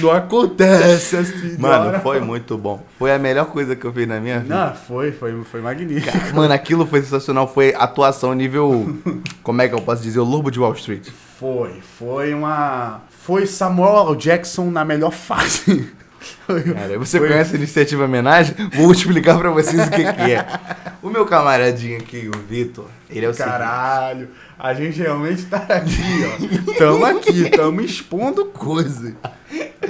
Não 0.00 0.10
acontece 0.10 1.16
assim. 1.16 1.56
Mano, 1.58 1.98
foi 2.00 2.20
muito 2.20 2.56
bom. 2.56 2.82
Foi 2.98 3.12
a 3.12 3.18
melhor 3.18 3.46
coisa 3.46 3.74
que 3.74 3.84
eu 3.84 3.92
fiz 3.92 4.06
na 4.06 4.20
minha 4.20 4.40
vida. 4.40 4.54
Não, 4.54 4.74
foi, 4.74 5.12
foi, 5.12 5.44
foi 5.44 5.60
magnífico. 5.60 6.34
Mano, 6.34 6.52
aquilo 6.52 6.86
foi 6.86 7.02
sensacional. 7.02 7.46
Foi 7.46 7.74
atuação 7.74 8.32
nível. 8.34 8.96
Como 9.42 9.62
é 9.62 9.68
que 9.68 9.74
eu 9.74 9.80
posso 9.80 10.02
dizer? 10.02 10.20
O 10.20 10.24
Lobo 10.24 10.50
de 10.50 10.60
Wall 10.60 10.74
Street. 10.74 11.08
Foi, 11.38 11.80
foi 11.98 12.34
uma. 12.34 13.02
Foi 13.10 13.46
Samuel 13.46 14.08
L. 14.10 14.16
Jackson 14.16 14.70
na 14.70 14.84
melhor 14.84 15.12
fase. 15.12 15.92
Cara, 16.74 16.98
você 16.98 17.18
foi... 17.18 17.28
conhece 17.28 17.54
a 17.54 17.58
iniciativa 17.58 18.04
homenagem? 18.04 18.54
Vou 18.74 18.92
explicar 18.92 19.38
pra 19.38 19.50
vocês 19.50 19.86
o 19.86 19.90
que, 19.90 20.12
que 20.12 20.32
é. 20.32 20.46
O 21.00 21.10
meu 21.10 21.24
camaradinho 21.24 21.96
aqui, 21.98 22.28
o 22.28 22.38
Vitor, 22.38 22.86
ele 23.08 23.24
é 23.24 23.28
o 23.28 23.34
Caralho, 23.34 24.26
seguinte. 24.26 24.38
a 24.58 24.74
gente 24.74 24.98
realmente 24.98 25.46
tá 25.46 25.58
aqui, 25.58 26.02
ó. 26.24 26.74
Tamo 26.76 27.04
aqui, 27.04 27.50
tamo 27.50 27.80
expondo 27.80 28.46
coisa. 28.46 29.14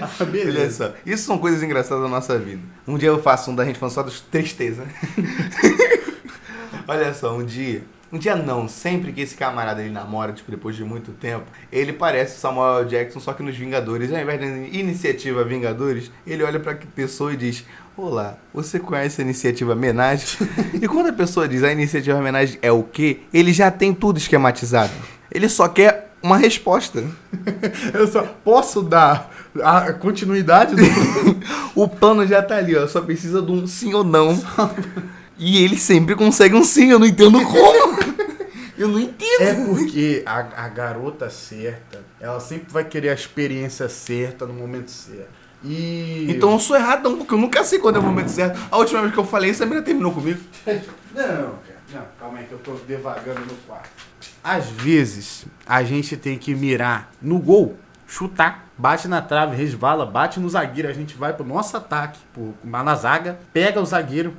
Ah, 0.01 0.25
beleza. 0.25 0.85
Olha 0.85 0.93
só, 0.93 0.95
isso 1.07 1.25
são 1.25 1.39
coisas 1.39 1.63
engraçadas 1.63 2.03
da 2.03 2.11
nossa 2.11 2.39
vida. 2.39 2.61
Um 2.87 2.99
dia 2.99 3.09
eu 3.09 3.23
faço 3.23 3.51
um 3.51 3.55
da 3.55 3.65
gente 3.65 3.79
falando 3.79 3.95
só 3.95 4.03
das 4.03 4.21
tristezas. 4.21 4.87
Olha 6.87 7.15
só, 7.15 7.35
um 7.35 7.45
dia 7.45 7.83
um 8.11 8.19
dia 8.19 8.35
não, 8.35 8.67
sempre 8.67 9.13
que 9.13 9.21
esse 9.21 9.35
camarada 9.35 9.83
ele 9.83 9.91
namora, 9.91 10.33
tipo, 10.33 10.51
depois 10.51 10.75
de 10.75 10.83
muito 10.83 11.13
tempo, 11.13 11.45
ele 11.71 11.93
parece 11.93 12.37
o 12.37 12.41
Samuel 12.41 12.87
Jackson, 12.87 13.21
só 13.21 13.35
que 13.35 13.43
nos 13.43 13.57
Vingadores. 13.57 14.13
Ao 14.13 14.19
invés 14.19 14.41
da 14.41 14.47
iniciativa 14.47 15.45
Vingadores, 15.45 16.11
ele 16.27 16.43
olha 16.43 16.59
pra 16.59 16.75
pessoa 16.75 17.35
e 17.35 17.37
diz: 17.37 17.65
Olá, 17.97 18.39
você 18.55 18.79
conhece 18.79 19.21
a 19.21 19.25
iniciativa 19.25 19.73
Homenagem? 19.73 20.27
e 20.81 20.89
quando 20.89 21.09
a 21.09 21.13
pessoa 21.13 21.47
diz 21.47 21.63
a 21.63 21.71
iniciativa 21.71 22.19
Homenagem 22.19 22.59
é 22.63 22.73
o 22.73 22.83
quê? 22.83 23.21
Ele 23.33 23.53
já 23.53 23.71
tem 23.71 23.93
tudo 23.93 24.17
esquematizado. 24.17 24.93
Ele 25.31 25.49
só 25.49 25.69
quer 25.69 26.13
uma 26.23 26.39
resposta. 26.39 27.05
Eu 27.93 28.07
só 28.07 28.23
posso 28.43 28.83
dar 28.83 29.31
a 29.63 29.93
continuidade 29.93 30.75
do. 30.75 30.83
o 31.75 31.87
plano 31.87 32.27
já 32.27 32.43
tá 32.43 32.57
ali, 32.57 32.75
ó. 32.75 32.87
Só 32.87 33.03
precisa 33.03 33.43
de 33.43 33.53
um 33.53 33.67
sim 33.67 33.93
ou 33.93 34.03
não. 34.03 34.41
E 35.39 35.63
ele 35.63 35.77
sempre 35.77 36.17
consegue 36.17 36.57
um 36.57 36.65
sim, 36.65 36.91
eu 36.91 36.99
não 36.99 37.07
entendo 37.07 37.41
como. 37.43 37.98
Eu 38.79 38.89
não 38.89 38.99
entendo. 38.99 39.43
É 39.43 39.55
porque 39.55 40.23
a, 40.25 40.65
a 40.65 40.69
garota 40.69 41.29
certa, 41.29 42.01
ela 42.21 42.41
sempre 42.41 42.73
vai 42.73 42.85
querer 42.85 43.11
a 43.11 43.15
experiência 43.15 43.89
certa 43.89 44.47
no 44.47 44.55
momento 44.55 44.91
certo. 44.91 45.39
E... 45.65 46.27
Então 46.29 46.53
eu 46.53 46.61
sou 46.61 46.77
errado, 46.77 47.03
não, 47.09 47.19
porque 47.19 47.35
eu 47.35 47.39
nunca 47.39 47.65
sei 47.65 47.79
quando 47.79 47.97
é 47.97 47.99
o 47.99 48.03
momento 48.03 48.29
certo. 48.29 48.59
A 48.71 48.79
última 48.79 49.01
vez 49.01 49.13
que 49.13 49.19
eu 49.19 49.25
falei 49.25 49.51
isso, 49.51 49.63
a 49.63 49.67
menina 49.67 49.85
terminou 49.85 50.13
comigo. 50.13 50.41
Não, 51.15 51.25
cara. 51.25 51.79
Não, 51.93 52.05
calma 52.21 52.39
aí 52.39 52.45
que 52.45 52.53
eu 52.53 52.59
tô 52.59 52.75
devagando 52.87 53.41
no 53.41 53.55
quarto. 53.67 53.89
Às 54.45 54.69
vezes, 54.69 55.47
a 55.67 55.83
gente 55.83 56.17
tem 56.17 56.39
que 56.39 56.55
mirar 56.55 57.11
no 57.21 57.39
gol, 57.39 57.77
chutar, 58.07 58.69
bate 58.77 59.09
na 59.09 59.21
trave, 59.21 59.57
resvala, 59.57 60.07
bate 60.07 60.39
no 60.39 60.49
zagueiro, 60.49 60.89
a 60.89 60.93
gente 60.93 61.17
vai 61.17 61.33
pro 61.33 61.45
nosso 61.45 61.77
ataque, 61.77 62.21
pro, 62.33 62.55
na 62.63 62.95
zaga, 62.95 63.39
pega 63.53 63.81
o 63.81 63.87
zagueiro, 63.87 64.37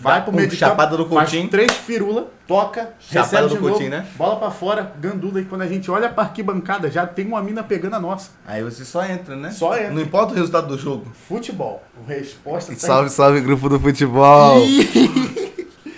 vai 0.00 0.22
pro 0.22 0.32
meio 0.32 0.48
de 0.48 0.56
chapada 0.56 0.90
campo, 0.96 1.04
do 1.04 1.08
Coutinho. 1.08 1.42
faz 1.42 1.50
três 1.50 1.72
firula, 1.72 2.30
toca, 2.46 2.94
chapada 2.98 3.48
do 3.48 3.54
de 3.54 3.60
Coutinho, 3.60 3.90
novo, 3.90 4.02
né? 4.02 4.08
bola 4.16 4.36
pra 4.36 4.50
fora, 4.50 4.92
gandula. 5.00 5.40
E 5.40 5.44
quando 5.44 5.62
a 5.62 5.66
gente 5.66 5.90
olha 5.90 6.08
pra 6.08 6.24
arquibancada, 6.24 6.90
já 6.90 7.06
tem 7.06 7.26
uma 7.26 7.42
mina 7.42 7.62
pegando 7.62 7.96
a 7.96 8.00
nossa. 8.00 8.30
Aí 8.46 8.62
você 8.62 8.84
só 8.84 9.04
entra, 9.04 9.36
né? 9.36 9.50
Só 9.50 9.76
entra. 9.76 9.90
Não 9.90 10.02
importa 10.02 10.32
o 10.32 10.36
resultado 10.36 10.68
do 10.68 10.78
jogo. 10.78 11.06
Futebol. 11.28 11.82
Resposta 12.06 12.72
tá 12.72 12.78
Salve, 12.78 13.10
salve, 13.10 13.40
grupo 13.40 13.68
do 13.68 13.78
futebol. 13.78 14.60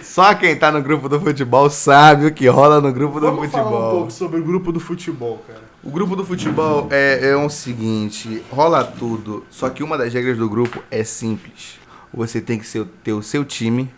Só 0.02 0.34
quem 0.34 0.54
tá 0.54 0.70
no 0.70 0.82
grupo 0.82 1.08
do 1.08 1.18
futebol 1.18 1.70
sabe 1.70 2.26
o 2.26 2.34
que 2.34 2.46
rola 2.46 2.82
no 2.82 2.92
grupo 2.92 3.18
Vamos 3.18 3.36
do 3.36 3.42
futebol. 3.48 3.70
falar 3.70 3.88
um 3.88 3.90
pouco 3.92 4.10
sobre 4.10 4.40
o 4.40 4.44
grupo 4.44 4.70
do 4.70 4.78
futebol, 4.78 5.42
cara. 5.46 5.60
O 5.82 5.90
grupo 5.90 6.14
do 6.14 6.22
futebol 6.22 6.86
é, 6.90 7.30
é 7.30 7.36
o 7.36 7.48
seguinte, 7.48 8.42
rola 8.52 8.84
tudo, 8.84 9.42
só 9.48 9.70
que 9.70 9.82
uma 9.82 9.96
das 9.96 10.12
regras 10.12 10.36
do 10.36 10.50
grupo 10.50 10.82
é 10.90 11.02
simples. 11.02 11.78
Você 12.14 12.40
tem 12.40 12.58
que 12.58 12.66
ser, 12.66 12.86
ter 13.02 13.12
o 13.12 13.22
seu 13.22 13.44
time 13.44 13.90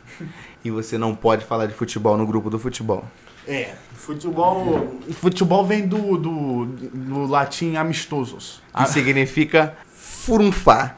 e 0.64 0.70
você 0.70 0.96
não 0.96 1.14
pode 1.14 1.44
falar 1.44 1.66
de 1.66 1.74
futebol 1.74 2.16
no 2.16 2.26
grupo 2.26 2.48
do 2.48 2.58
futebol. 2.58 3.04
É, 3.46 3.74
futebol. 3.94 4.98
Futebol 5.12 5.66
vem 5.66 5.86
do, 5.86 6.16
do, 6.16 6.64
do 6.66 7.26
latim 7.26 7.76
amistosos. 7.76 8.62
Que 8.76 8.88
significa 8.88 9.76
furunfar. 9.92 10.96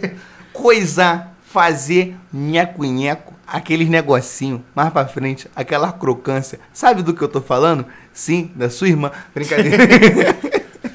Coisar, 0.52 1.36
fazer 1.44 2.16
nheco-nheco, 2.32 3.34
aqueles 3.46 3.88
negocinho 3.88 4.64
mais 4.74 4.92
pra 4.92 5.06
frente, 5.06 5.48
aquela 5.54 5.92
crocância. 5.92 6.58
Sabe 6.72 7.02
do 7.02 7.14
que 7.14 7.22
eu 7.22 7.28
tô 7.28 7.40
falando? 7.40 7.86
Sim, 8.12 8.50
da 8.54 8.68
sua 8.70 8.88
irmã. 8.88 9.12
Brincadeira. 9.32 9.84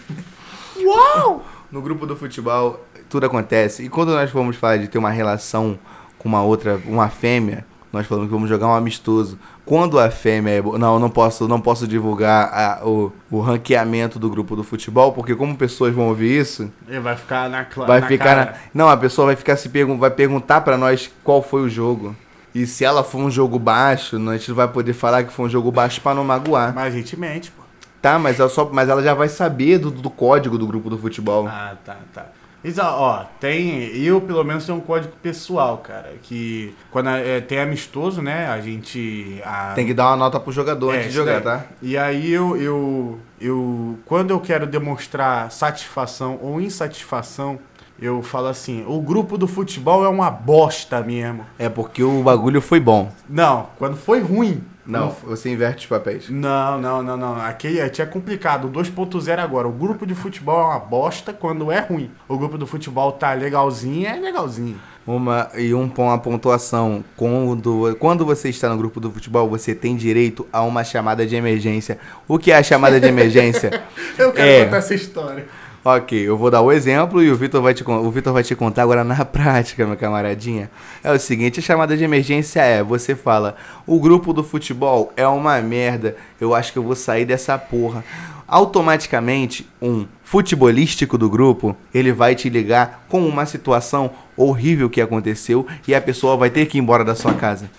Uau! 0.84 1.46
No 1.72 1.82
grupo 1.82 2.06
do 2.06 2.16
futebol, 2.16 2.84
tudo 3.10 3.26
acontece. 3.26 3.84
E 3.84 3.90
quando 3.90 4.10
nós 4.14 4.32
vamos 4.32 4.56
falar 4.56 4.78
de 4.78 4.88
ter 4.88 4.98
uma 4.98 5.12
relação 5.12 5.78
com 6.18 6.28
uma 6.28 6.42
outra, 6.42 6.80
uma 6.86 7.10
fêmea, 7.10 7.66
nós 7.94 8.06
falamos 8.08 8.28
que 8.28 8.34
vamos 8.34 8.50
jogar 8.50 8.68
um 8.68 8.74
amistoso. 8.76 9.38
Quando 9.66 10.00
a 10.00 10.10
fêmea 10.10 10.52
é. 10.60 10.62
Não, 10.62 10.96
eu 10.96 11.00
não 11.00 11.10
posso, 11.10 11.48
não 11.48 11.62
posso 11.62 11.88
divulgar 11.88 12.52
a- 12.54 12.86
o, 12.88 13.12
o 13.30 13.40
ranqueamento 13.40 14.18
do 14.18 14.30
grupo 14.30 14.56
do 14.56 14.64
futebol, 14.64 15.12
porque 15.14 15.36
como 15.36 15.56
pessoas 15.56 15.94
vão 15.94 16.08
ouvir 16.08 16.40
isso, 16.40 16.72
Ele 16.88 17.00
vai 17.00 17.16
ficar 17.16 17.50
na 17.50 17.64
cla- 17.66 17.86
vai 17.86 18.02
na 18.02 18.08
ficar. 18.08 18.36
na- 18.36 18.54
Não, 18.74 18.90
a 18.90 18.98
pessoa 18.98 19.28
vai 19.28 19.36
ficar 19.36 19.56
se 19.56 19.70
pergun 19.70 19.98
vai 19.98 20.10
perguntar 20.12 20.62
pra 20.62 20.78
nós 20.78 21.12
qual 21.24 21.42
foi 21.44 21.62
o 21.62 21.70
jogo. 21.70 22.16
E 22.54 22.66
se 22.66 22.84
ela 22.84 23.04
for 23.04 23.20
um 23.20 23.30
jogo 23.30 23.60
baixo, 23.60 24.16
a 24.18 24.38
gente 24.38 24.50
não 24.50 24.56
vai 24.56 24.68
poder 24.68 24.94
falar 24.94 25.24
que 25.24 25.32
foi 25.32 25.46
um 25.46 25.50
jogo 25.50 25.72
baixo 25.72 26.02
pra 26.02 26.16
não 26.16 26.24
magoar. 26.24 26.74
Mas 26.74 26.94
a 26.96 26.98
gente 26.98 27.16
mente, 27.16 27.52
pô. 27.52 27.59
Tá, 28.02 28.18
mas 28.18 28.40
ela, 28.40 28.50
só, 28.50 28.70
mas 28.72 28.88
ela 28.88 29.04
já 29.04 29.14
vai 29.14 29.28
saber 29.28 29.78
do, 29.78 29.92
do 29.92 30.10
código 30.10 30.58
do 30.58 30.66
grupo 30.66 30.90
do 30.90 30.98
futebol. 30.98 31.48
Ah, 31.48 31.76
tá, 31.84 31.98
tá. 32.14 32.26
Isa, 32.64 32.92
ó, 32.92 33.24
tem. 33.40 33.96
Eu, 33.96 34.20
pelo 34.20 34.44
menos, 34.44 34.66
tenho 34.66 34.78
um 34.78 34.82
código 34.82 35.14
pessoal, 35.22 35.78
cara. 35.78 36.14
Que 36.22 36.76
quando 36.92 37.10
é, 37.10 37.40
tem 37.40 37.60
amistoso, 37.60 38.22
né? 38.22 38.48
A 38.48 38.60
gente. 38.60 39.42
A, 39.46 39.72
Tem 39.74 39.86
que 39.86 39.94
dar 39.94 40.08
uma 40.08 40.18
nota 40.18 40.40
pro 40.40 40.52
jogador 40.52 40.94
É, 40.94 40.98
antes 40.98 41.04
de 41.06 41.10
isso 41.10 41.20
jogar, 41.20 41.42
tá? 41.42 41.66
E 41.82 41.98
aí 41.98 42.30
eu, 42.30 42.58
eu, 42.58 43.20
eu. 43.40 43.98
Quando 44.06 44.32
eu 44.32 44.42
quero 44.42 44.68
demonstrar 44.68 45.50
satisfação 45.52 46.38
ou 46.42 46.60
insatisfação, 46.60 47.58
eu 48.02 48.22
falo 48.24 48.48
assim: 48.48 48.84
o 48.88 49.02
grupo 49.02 49.38
do 49.38 49.48
futebol 49.48 50.04
é 50.04 50.10
uma 50.10 50.30
bosta 50.30 51.02
mesmo. 51.02 51.46
É 51.58 51.70
porque 51.70 52.04
o 52.04 52.22
bagulho 52.24 52.62
foi 52.62 52.80
bom. 52.80 53.12
Não, 53.28 53.68
quando 53.78 53.96
foi 53.98 54.20
ruim. 54.22 54.64
Não, 54.86 55.16
você 55.24 55.52
inverte 55.52 55.84
os 55.84 55.86
papéis. 55.86 56.30
Não, 56.32 56.82
não, 56.82 57.04
não, 57.04 57.16
não. 57.16 57.36
Aqui 57.40 57.80
é, 57.80 57.88
tinha 57.90 58.08
complicado. 58.08 58.66
O 58.66 58.72
2.0 58.72 59.38
agora. 59.38 59.68
O 59.68 59.72
grupo 59.72 60.04
de 60.04 60.16
futebol 60.16 60.60
é 60.60 60.66
uma 60.66 60.80
bosta 60.80 61.32
quando 61.32 61.72
é 61.72 61.80
ruim. 61.80 62.10
O 62.28 62.40
grupo 62.40 62.58
do 62.58 62.66
futebol 62.66 63.12
tá 63.12 63.34
legalzinho, 63.34 64.08
é 64.08 64.16
legalzinho. 64.16 64.80
Uma, 65.06 65.48
e 65.56 65.76
um, 65.76 65.92
uma 65.96 66.18
pontuação. 66.18 67.04
Quando, 67.16 67.96
quando 68.00 68.26
você 68.26 68.50
está 68.50 68.68
no 68.68 68.78
grupo 68.78 69.00
do 69.00 69.12
futebol, 69.12 69.48
você 69.48 69.76
tem 69.76 69.96
direito 69.96 70.48
a 70.52 70.64
uma 70.64 70.84
chamada 70.84 71.24
de 71.24 71.36
emergência. 71.36 72.00
O 72.28 72.40
que 72.40 72.52
é 72.52 72.58
a 72.58 72.64
chamada 72.64 73.00
de 73.00 73.06
emergência? 73.08 73.84
Eu 74.18 74.32
quero 74.32 74.48
É. 74.50 74.66
contar 74.66 74.78
essa 74.78 74.96
história. 74.96 75.48
Ok, 75.84 76.20
eu 76.20 76.38
vou 76.38 76.52
dar 76.52 76.62
o 76.62 76.74
exemplo 76.74 77.24
e 77.24 77.32
o 77.32 77.38
Vitor 77.38 77.62
vai 77.62 77.74
te, 77.74 77.86
o 77.90 78.12
vai 78.34 78.44
te 78.44 78.54
contar 78.54 78.84
agora 78.84 79.02
na 79.02 79.24
prática, 79.24 79.88
meu 79.88 79.96
camaradinha. 79.96 80.70
É 81.02 81.10
o 81.10 81.18
seguinte, 81.18 81.62
a 81.62 81.64
chamada 81.64 81.96
de 81.96 82.04
emergência 82.04 82.60
é, 82.62 82.84
você 82.84 83.16
fala, 83.16 83.56
o 83.88 83.98
grupo 83.98 84.34
do 84.34 84.44
futebol 84.44 85.14
é 85.16 85.26
uma 85.26 85.62
merda, 85.62 86.18
eu 86.40 86.54
acho 86.54 86.74
que 86.74 86.80
eu 86.80 86.84
vou 86.84 86.96
sair 86.98 87.24
dessa 87.24 87.58
porra. 87.58 88.04
Automaticamente, 88.46 89.70
um 89.82 90.06
futebolístico 90.22 91.18
do 91.18 91.30
grupo, 91.30 91.78
ele 91.94 92.12
vai 92.12 92.36
te 92.36 92.50
ligar 92.50 93.06
com 93.08 93.26
uma 93.26 93.46
situação 93.46 94.12
horrível 94.36 94.90
que 94.90 95.00
aconteceu 95.00 95.66
e 95.88 95.96
a 95.96 96.02
pessoa 96.02 96.36
vai 96.36 96.50
ter 96.50 96.66
que 96.66 96.78
ir 96.78 96.82
embora 96.82 97.06
da 97.06 97.16
sua 97.16 97.34
casa. 97.36 97.70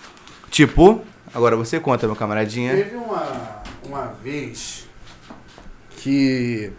Tipo, 0.49 1.01
agora 1.33 1.55
você 1.55 1.79
conta, 1.79 2.07
meu 2.07 2.15
camaradinha. 2.15 2.73
Teve 2.75 2.95
uma, 2.95 3.61
uma 3.85 4.07
vez 4.23 4.87
que 5.97 6.71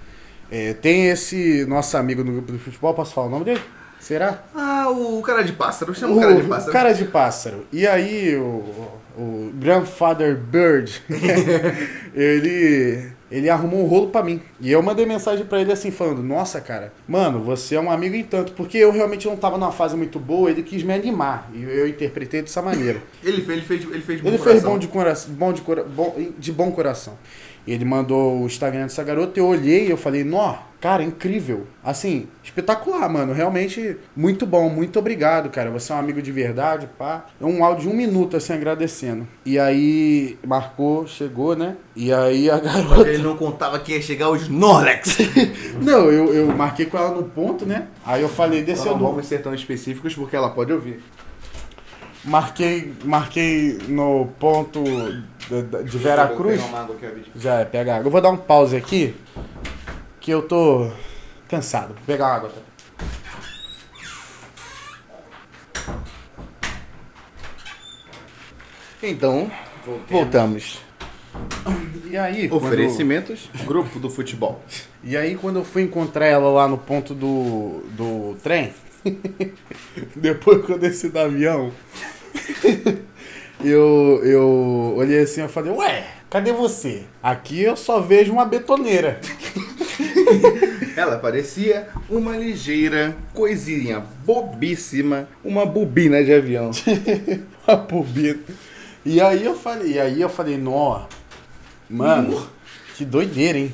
é, 0.53 0.75
tem 0.75 1.09
esse 1.09 1.65
nosso 1.67 1.97
amigo 1.97 2.23
no 2.23 2.33
grupo 2.33 2.53
de 2.53 2.59
futebol, 2.59 2.93
posso 2.95 3.15
falar 3.15 3.29
o 3.29 3.31
nome 3.31 3.45
dele? 3.47 3.61
Será? 3.99 4.43
Ah, 4.55 4.91
o 4.91 5.23
cara 5.23 5.43
de 5.43 5.53
pássaro, 5.53 5.95
chama 5.95 6.15
O 6.15 6.19
o 6.19 6.21
cara 6.21 6.35
de 6.35 6.43
pássaro. 6.49 6.73
cara 6.73 6.93
de 6.93 7.05
pássaro. 7.07 7.67
E 7.73 7.87
aí, 7.87 8.37
o, 8.37 8.65
o 9.17 9.53
Grandfather 9.55 10.37
Bird, 10.37 11.01
ele, 12.15 13.11
ele 13.31 13.49
arrumou 13.49 13.85
um 13.85 13.87
rolo 13.87 14.09
pra 14.11 14.23
mim. 14.23 14.41
E 14.61 14.71
eu 14.71 14.83
mandei 14.83 15.07
mensagem 15.07 15.45
pra 15.47 15.61
ele 15.61 15.73
assim, 15.73 15.91
falando: 15.91 16.23
Nossa, 16.23 16.61
cara, 16.61 16.93
mano, 17.07 17.41
você 17.43 17.75
é 17.77 17.81
um 17.81 17.91
amigo 17.91 18.15
em 18.15 18.25
tanto. 18.25 18.53
Porque 18.53 18.79
eu 18.79 18.91
realmente 18.93 19.27
não 19.27 19.37
tava 19.37 19.57
numa 19.59 19.73
fase 19.73 19.97
muito 19.97 20.19
boa, 20.19 20.51
ele 20.51 20.63
quis 20.63 20.83
me 20.83 20.93
animar. 20.93 21.49
E 21.55 21.63
eu 21.63 21.87
interpretei 21.89 22.43
dessa 22.43 22.61
maneira. 22.63 23.01
Ele 23.23 23.41
fez, 23.43 23.49
ele 23.59 23.63
fez, 23.67 23.85
ele 23.85 24.01
fez 24.03 24.21
bom 24.21 24.29
Ele 24.29 24.39
fez 24.39 24.49
coração. 24.49 24.71
bom 24.73 24.79
de, 24.79 24.89
coração, 24.89 25.35
bom, 25.35 25.53
de, 25.53 25.61
cora- 25.63 25.85
bom, 25.85 26.17
de 26.39 26.53
bom 26.53 26.71
coração. 26.73 27.17
Ele 27.67 27.85
mandou 27.85 28.41
o 28.41 28.47
Instagram 28.47 28.83
dessa 28.83 29.05
garota, 29.05 29.39
eu 29.39 29.47
olhei 29.47 29.87
e 29.87 29.91
eu 29.91 29.97
falei, 29.97 30.25
nó, 30.25 30.57
cara, 30.81 31.03
incrível. 31.05 31.65
Assim, 31.83 32.27
espetacular, 32.43 33.09
mano. 33.09 33.33
Realmente 33.33 33.97
muito 34.17 34.45
bom, 34.45 34.69
muito 34.69 34.99
obrigado, 34.99 35.49
cara. 35.49 35.71
Você 35.71 35.93
é 35.93 35.95
um 35.95 35.99
amigo 35.99 36.21
de 36.21 36.33
verdade, 36.33 36.89
pá. 36.99 37.27
É 37.41 37.45
um 37.45 37.65
áudio 37.65 37.89
de 37.89 37.89
um 37.89 37.97
minuto, 37.97 38.37
assim, 38.37 38.53
acontecendo. 38.55 39.27
E 39.47 39.59
aí 39.59 40.37
marcou, 40.45 41.07
chegou, 41.07 41.55
né? 41.55 41.77
E 41.95 42.13
aí 42.13 42.51
a 42.51 42.59
garota. 42.61 43.09
ele 43.09 43.23
não 43.23 43.37
contava 43.37 43.79
que 43.79 43.93
ia 43.93 44.03
chegar 44.03 44.31
os 44.31 44.43
Snorlax. 44.43 45.19
Não, 45.81 46.11
eu, 46.11 46.35
eu 46.35 46.47
marquei 46.57 46.87
com 46.87 46.97
ela 46.97 47.11
no 47.11 47.25
ponto, 47.25 47.65
né? 47.65 47.87
Aí 48.05 48.23
eu 48.23 48.29
falei, 48.29 48.63
desceu 48.63 48.93
não 48.93 48.99
do. 48.99 49.05
vamos 49.05 49.27
ser 49.27 49.43
tão 49.43 49.55
específicos 49.55 50.15
porque 50.15 50.37
ela 50.37 50.51
pode 50.51 50.73
ouvir. 50.73 51.03
Marquei, 52.25 52.95
marquei 53.05 53.79
no 53.89 54.27
ponto 54.39 54.83
de, 54.85 55.85
de 55.91 55.99
Veracruz. 55.99 56.61
Já 57.35 57.61
é, 57.61 57.65
pega 57.65 57.97
água. 57.97 58.07
Eu 58.07 58.11
vou 58.13 58.21
dar 58.21 58.31
um 58.31 58.37
pause 58.37 58.77
aqui, 58.77 59.15
que 60.21 60.31
eu 60.31 60.43
tô 60.43 60.89
cansado. 61.49 61.95
Vou 61.95 62.03
pegar 62.07 62.29
água. 62.37 62.49
Tá? 62.51 62.63
Então, 69.03 69.51
voltamos. 70.09 70.79
E 72.11 72.17
aí, 72.17 72.49
quando- 72.49 72.65
Oferecimentos, 72.67 73.51
grupo 73.65 73.99
do 73.99 74.11
futebol. 74.11 74.63
E 75.03 75.17
aí 75.17 75.35
quando 75.35 75.57
eu 75.59 75.65
fui 75.65 75.83
encontrar 75.83 76.27
ela 76.27 76.49
lá 76.51 76.69
no 76.69 76.79
ponto 76.79 77.15
do, 77.15 77.83
do 77.97 78.37
trem, 78.43 78.73
depois 80.17 80.65
que 80.65 80.73
eu 80.73 80.79
desci 80.79 81.09
do 81.09 81.19
avião, 81.19 81.73
eu, 83.65 84.21
eu 84.25 84.95
olhei 84.97 85.21
assim 85.21 85.45
e 85.45 85.49
falei, 85.49 85.73
ué, 85.73 86.07
cadê 86.31 86.53
você? 86.53 87.05
Aqui 87.23 87.63
eu 87.63 87.77
só 87.77 88.01
vejo 88.01 88.33
uma 88.33 88.45
betoneira. 88.45 89.21
Ela 90.97 91.19
parecia 91.19 91.89
uma 92.09 92.37
ligeira 92.37 93.17
coisinha 93.33 94.03
bobíssima, 94.25 95.29
uma 95.45 95.65
bobina 95.65 96.23
de 96.23 96.33
avião. 96.33 96.71
uma 97.67 97.77
bobina. 97.77 98.39
E 99.05 99.21
aí 99.21 99.45
eu 99.45 99.57
falei, 99.57 99.93
e 99.93 100.01
aí 100.01 100.21
eu 100.21 100.29
falei, 100.29 100.57
nó, 100.57 101.07
mano, 101.89 102.47
que 102.95 103.05
doideira, 103.05 103.59
hein? 103.59 103.73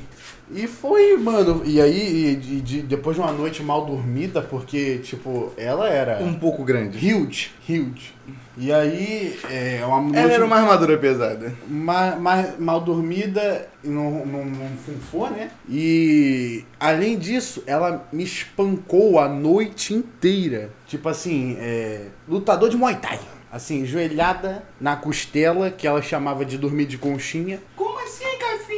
E 0.51 0.65
foi, 0.67 1.15
mano, 1.17 1.61
e 1.63 1.79
aí, 1.79 2.31
e, 2.31 2.35
de- 2.35 2.61
de- 2.61 2.81
depois 2.81 3.15
de 3.15 3.21
uma 3.21 3.31
noite 3.31 3.61
mal 3.61 3.85
dormida, 3.85 4.41
porque, 4.41 4.97
tipo, 4.97 5.53
ela 5.55 5.87
era 5.87 6.23
Um 6.23 6.33
pouco 6.33 6.63
grande. 6.63 6.97
huge, 6.97 7.51
huge. 7.69 8.13
E 8.57 8.73
aí, 8.73 9.39
é 9.49 9.85
uma 9.85 10.01
noite 10.01 10.17
Ela 10.17 10.33
era 10.33 10.45
uma 10.45 10.55
armadura 10.57 10.97
pesada. 10.97 11.53
ma- 11.67 12.15
ma- 12.15 12.53
mal 12.57 12.81
dormida, 12.81 13.69
não, 13.83 14.25
não, 14.25 14.43
não 14.45 14.69
funfou, 14.85 15.29
né? 15.29 15.51
E, 15.69 16.65
além 16.79 17.17
disso, 17.17 17.63
ela 17.67 18.07
me 18.11 18.23
espancou 18.23 19.19
a 19.19 19.29
noite 19.29 19.93
inteira. 19.93 20.71
Tipo 20.87 21.07
assim, 21.09 21.55
é, 21.59 22.07
lutador 22.27 22.69
de 22.69 22.75
Muay 22.75 22.95
Thai. 22.95 23.19
Assim, 23.51 23.83
joelhada 23.85 24.63
na 24.79 24.95
costela, 24.95 25.71
que 25.71 25.87
ela 25.87 26.01
chamava 26.01 26.43
de 26.45 26.57
dormir 26.57 26.85
de 26.85 26.97
conchinha. 26.99 27.59
Como 27.75 27.97
assim, 27.99 28.25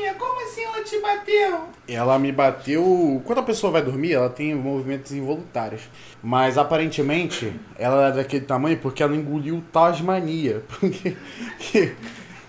Cafinha? 0.02 0.14
Como 0.16 0.42
assim 0.44 0.64
ela 0.64 0.84
te 0.84 1.00
bateu? 1.00 1.60
Ela 1.88 2.20
me 2.20 2.32
bateu. 2.32 3.22
Quando 3.26 3.40
a 3.40 3.44
pessoa 3.44 3.72
vai 3.72 3.82
dormir, 3.82 4.14
ela 4.14 4.30
tem 4.30 4.54
movimentos 4.56 5.12
involuntários. 5.12 5.82
Mas 6.24 6.58
aparentemente, 6.58 7.54
ela 7.78 8.10
é 8.10 8.12
daquele 8.12 8.46
tamanho 8.46 8.78
porque 8.78 9.04
ela 9.04 9.16
engoliu 9.16 9.64
Tasmania. 9.72 10.64
Porque. 10.80 11.16
que- 11.60 11.94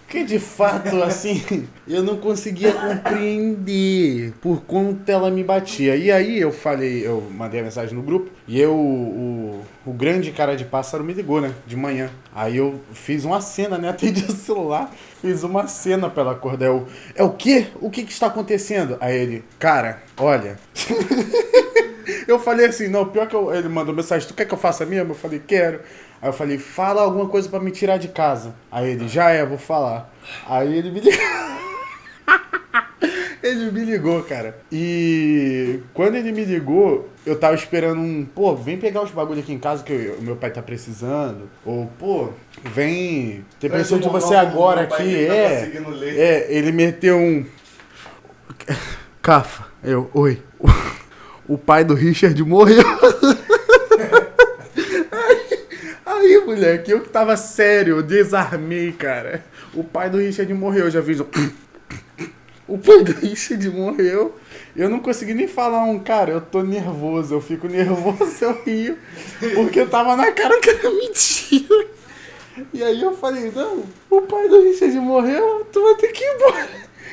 que 0.08 0.24
de 0.24 0.38
fato, 0.38 1.02
assim, 1.02 1.66
eu 1.88 2.02
não 2.02 2.18
conseguia 2.18 2.70
compreender 2.70 4.34
por 4.42 4.60
quanto 4.60 5.08
ela 5.08 5.30
me 5.30 5.42
batia. 5.42 5.96
E 5.96 6.10
aí 6.12 6.38
eu 6.38 6.52
falei, 6.52 7.06
eu 7.06 7.22
mandei 7.34 7.60
a 7.60 7.62
mensagem 7.62 7.94
no 7.96 8.02
grupo, 8.02 8.30
e 8.46 8.60
eu, 8.60 8.74
o, 8.74 8.76
o 9.84 9.92
grande 9.92 10.30
cara 10.32 10.56
de 10.56 10.64
pássaro 10.64 11.02
me 11.02 11.12
ligou, 11.12 11.40
né? 11.40 11.52
De 11.66 11.76
manhã. 11.76 12.10
Aí 12.34 12.56
eu 12.56 12.80
fiz 12.92 13.24
uma 13.24 13.40
cena, 13.40 13.78
né? 13.78 13.88
Atendi 13.90 14.24
o 14.24 14.32
celular, 14.32 14.90
fiz 15.20 15.42
uma 15.42 15.66
cena 15.66 16.08
pra 16.08 16.22
ela 16.22 16.32
acordar. 16.32 16.66
Eu, 16.66 16.86
é 17.14 17.22
o 17.22 17.30
quê? 17.30 17.68
O 17.80 17.90
que 17.90 18.04
que 18.04 18.12
está 18.12 18.26
acontecendo? 18.26 18.96
Aí 19.00 19.16
ele, 19.16 19.44
cara, 19.58 20.02
olha. 20.16 20.58
Eu 22.26 22.38
falei 22.38 22.66
assim, 22.66 22.88
não, 22.88 23.06
pior 23.06 23.26
que 23.26 23.34
eu, 23.34 23.54
ele 23.54 23.68
mandou 23.68 23.94
mensagem, 23.94 24.26
tu 24.26 24.34
quer 24.34 24.44
que 24.44 24.54
eu 24.54 24.58
faça 24.58 24.84
mesmo? 24.84 25.12
Eu 25.12 25.14
falei, 25.16 25.40
quero. 25.44 25.80
Aí 26.20 26.28
eu 26.28 26.32
falei, 26.32 26.58
fala 26.58 27.02
alguma 27.02 27.28
coisa 27.28 27.48
pra 27.48 27.60
me 27.60 27.70
tirar 27.70 27.98
de 27.98 28.08
casa. 28.08 28.54
Aí 28.70 28.90
ele, 28.90 29.08
já 29.08 29.30
é, 29.30 29.44
vou 29.44 29.58
falar. 29.58 30.12
Aí 30.46 30.76
ele 30.76 30.90
me 30.90 31.00
ligou. 31.00 31.20
ele 33.42 33.70
me 33.72 33.84
ligou, 33.84 34.22
cara. 34.22 34.56
E 34.70 35.80
quando 35.92 36.14
ele 36.14 36.30
me 36.32 36.44
ligou, 36.44 37.08
eu 37.26 37.36
tava 37.38 37.54
esperando 37.54 38.00
um, 38.00 38.24
pô, 38.24 38.54
vem 38.54 38.78
pegar 38.78 39.02
os 39.02 39.10
bagulho 39.10 39.40
aqui 39.40 39.52
em 39.52 39.58
casa 39.58 39.82
que 39.82 40.14
o 40.18 40.22
meu 40.22 40.36
pai 40.36 40.50
tá 40.50 40.62
precisando. 40.62 41.50
Ou, 41.64 41.86
pô, 41.98 42.30
vem 42.62 43.44
ter 43.58 43.68
Traz 43.68 43.88
preciso 43.88 44.00
de 44.00 44.08
você 44.08 44.34
agora 44.34 44.82
aqui. 44.82 44.94
tá 44.94 45.02
É, 45.02 45.70
é, 46.16 46.46
ele 46.50 46.70
meteu 46.72 47.16
um. 47.18 47.44
Cafa. 49.20 49.66
Eu, 49.82 50.08
oi. 50.14 50.40
O 51.48 51.58
pai 51.58 51.84
do 51.84 51.94
Richard 51.94 52.40
morreu. 52.44 52.84
Aí, 56.06 56.42
moleque, 56.46 56.92
eu 56.92 57.00
que 57.00 57.08
tava 57.08 57.36
sério, 57.36 57.96
eu 57.96 58.02
desarmei, 58.02 58.92
cara. 58.92 59.42
O 59.74 59.82
pai 59.82 60.08
do 60.08 60.18
Richard 60.18 60.52
morreu, 60.54 60.84
eu 60.84 60.90
já 60.90 61.02
fiz 61.02 61.18
o. 61.18 61.26
O 62.72 62.78
pai 62.78 63.04
do 63.04 63.12
Richard 63.12 63.68
morreu. 63.68 64.34
Eu 64.74 64.88
não 64.88 64.98
consegui 64.98 65.34
nem 65.34 65.46
falar 65.46 65.84
um, 65.84 65.98
cara, 65.98 66.30
eu 66.32 66.40
tô 66.40 66.62
nervoso, 66.62 67.34
eu 67.34 67.40
fico 67.42 67.68
nervoso, 67.68 68.34
eu 68.40 68.62
rio. 68.64 68.96
Porque 69.54 69.80
eu 69.80 69.90
tava 69.90 70.16
na 70.16 70.32
cara 70.32 70.58
que 70.58 70.70
era 70.70 70.90
mentira. 70.90 71.86
E 72.72 72.82
aí 72.82 73.02
eu 73.02 73.14
falei, 73.14 73.52
não, 73.54 73.84
o 74.08 74.22
pai 74.22 74.48
do 74.48 74.62
Richard 74.62 74.98
morreu, 75.00 75.66
tu 75.70 75.82
vai 75.82 75.96
ter 75.96 76.12
que 76.12 76.24
ir 76.24 76.34
embora. 76.34 76.68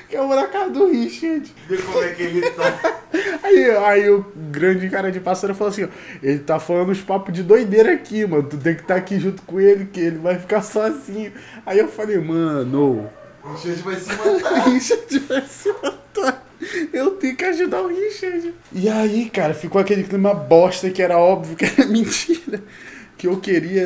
Que 0.08 0.16
eu 0.16 0.28
vou 0.28 0.36
na 0.38 0.48
casa 0.48 0.70
do 0.70 0.90
Richard. 0.90 1.54
Vê 1.68 1.78
como 1.78 2.04
é 2.04 2.14
que 2.14 2.24
ele 2.24 2.52
tá. 2.52 3.02
Aí, 3.44 3.72
aí 3.72 4.10
o 4.10 4.24
grande 4.36 4.88
cara 4.90 5.12
de 5.12 5.20
pássaro 5.20 5.56
falou 5.56 5.72
assim, 5.72 5.84
ó, 5.84 5.88
ele 6.22 6.40
tá 6.40 6.60
falando 6.60 6.92
uns 6.92 7.02
papos 7.02 7.34
de 7.34 7.42
doideira 7.42 7.92
aqui, 7.94 8.26
mano. 8.26 8.44
Tu 8.44 8.58
tem 8.58 8.76
que 8.76 8.82
estar 8.82 8.96
aqui 8.96 9.20
junto 9.20 9.42
com 9.42 9.60
ele, 9.60 9.86
que 9.86 10.00
ele 10.00 10.20
vai 10.20 10.38
ficar 10.38 10.62
sozinho. 10.62 11.34
Aí 11.66 11.80
eu 11.80 11.88
falei, 11.88 12.18
mano, 12.20 13.10
Richard 13.54 13.82
vai 13.82 13.96
se 13.96 14.12
o 14.14 14.18
matar. 14.18 14.64
Richard 14.70 15.20
vai 15.20 15.42
se 15.48 15.70
matar. 15.84 16.46
Eu 16.94 17.12
tenho 17.12 17.36
que 17.36 17.46
ajudar 17.46 17.82
o 17.82 17.88
Richard. 17.88 18.54
E 18.74 18.90
aí, 18.90 19.30
cara, 19.30 19.54
ficou 19.54 19.80
aquele 19.80 20.04
clima 20.04 20.34
bosta 20.34 20.90
que 20.90 21.02
era 21.02 21.18
óbvio 21.18 21.56
que 21.56 21.66
era 21.66 21.86
mentira. 21.88 22.62
Que 23.18 23.28
eu 23.28 23.38
queria 23.38 23.86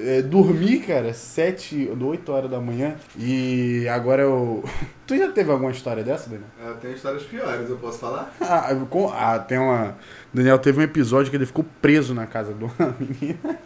é, 0.00 0.22
dormir, 0.22 0.80
cara, 0.80 1.14
7 1.14 1.90
ou 2.00 2.08
8 2.08 2.32
horas 2.32 2.50
da 2.50 2.60
manhã. 2.60 2.96
E 3.16 3.86
agora 3.88 4.22
eu. 4.22 4.64
Tu 5.06 5.16
já 5.18 5.30
teve 5.30 5.50
alguma 5.52 5.70
história 5.70 6.02
dessa, 6.02 6.28
Daniel? 6.30 6.48
Eu 6.64 6.74
tenho 6.76 6.94
histórias 6.94 7.22
piores, 7.24 7.68
eu 7.68 7.76
posso 7.76 7.98
falar? 7.98 8.34
Ah, 8.40 8.74
com- 8.88 9.10
ah, 9.12 9.38
tem 9.38 9.58
uma. 9.58 9.96
Daniel 10.32 10.58
teve 10.58 10.80
um 10.80 10.82
episódio 10.82 11.30
que 11.30 11.36
ele 11.36 11.44
ficou 11.46 11.64
preso 11.82 12.14
na 12.14 12.26
casa 12.26 12.54
de 12.54 12.64
uma 12.64 12.96
menina. 12.98 13.58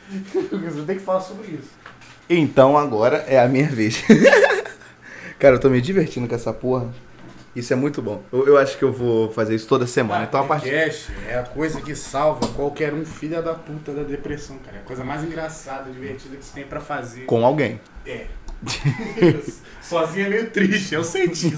Você 0.73 0.83
tem 0.83 0.97
que 0.97 1.03
falar 1.03 1.21
sobre 1.21 1.49
isso. 1.53 1.71
Então 2.29 2.77
agora 2.77 3.19
é 3.29 3.39
a 3.39 3.47
minha 3.49 3.69
vez. 3.69 4.03
Cara, 5.38 5.57
eu 5.57 5.61
tô 5.61 5.68
me 5.68 5.81
divertindo 5.81 6.27
com 6.27 6.35
essa 6.35 6.53
porra. 6.53 6.88
Isso 7.55 7.72
é 7.72 7.77
muito 7.77 8.03
bom. 8.03 8.22
Eu, 8.31 8.46
eu 8.46 8.59
acho 8.59 8.77
que 8.77 8.85
eu 8.85 8.92
vou 8.92 9.33
fazer 9.33 9.55
isso 9.55 9.66
toda 9.66 9.87
semana. 9.87 10.25
então 10.25 10.40
a 10.40 10.44
partir. 10.44 10.68
podcast 10.68 11.12
é 11.27 11.38
a 11.38 11.42
coisa 11.42 11.81
que 11.81 11.94
salva 11.94 12.46
qualquer 12.49 12.92
um 12.92 13.05
filha 13.05 13.40
da 13.40 13.55
puta 13.55 13.92
da 13.92 14.03
depressão, 14.03 14.59
cara. 14.59 14.77
É 14.77 14.81
a 14.81 14.83
coisa 14.83 15.03
mais 15.03 15.25
engraçada, 15.25 15.90
divertida 15.90 16.37
que 16.37 16.44
você 16.44 16.53
tem 16.55 16.64
pra 16.64 16.81
fazer. 16.81 17.22
Com 17.22 17.46
alguém. 17.46 17.81
É. 18.05 18.27
Sozinho 19.81 20.27
é 20.27 20.29
meio 20.29 20.51
triste, 20.51 20.94
eu 20.94 21.05
sei 21.05 21.29
disso. 21.29 21.57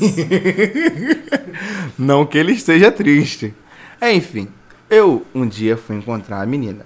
Não 1.98 2.26
que 2.26 2.38
ele 2.38 2.52
esteja 2.52 2.92
triste. 2.92 3.54
Enfim, 4.00 4.48
eu 4.88 5.26
um 5.34 5.46
dia 5.46 5.76
fui 5.76 5.96
encontrar 5.96 6.42
a 6.42 6.46
menina. 6.46 6.84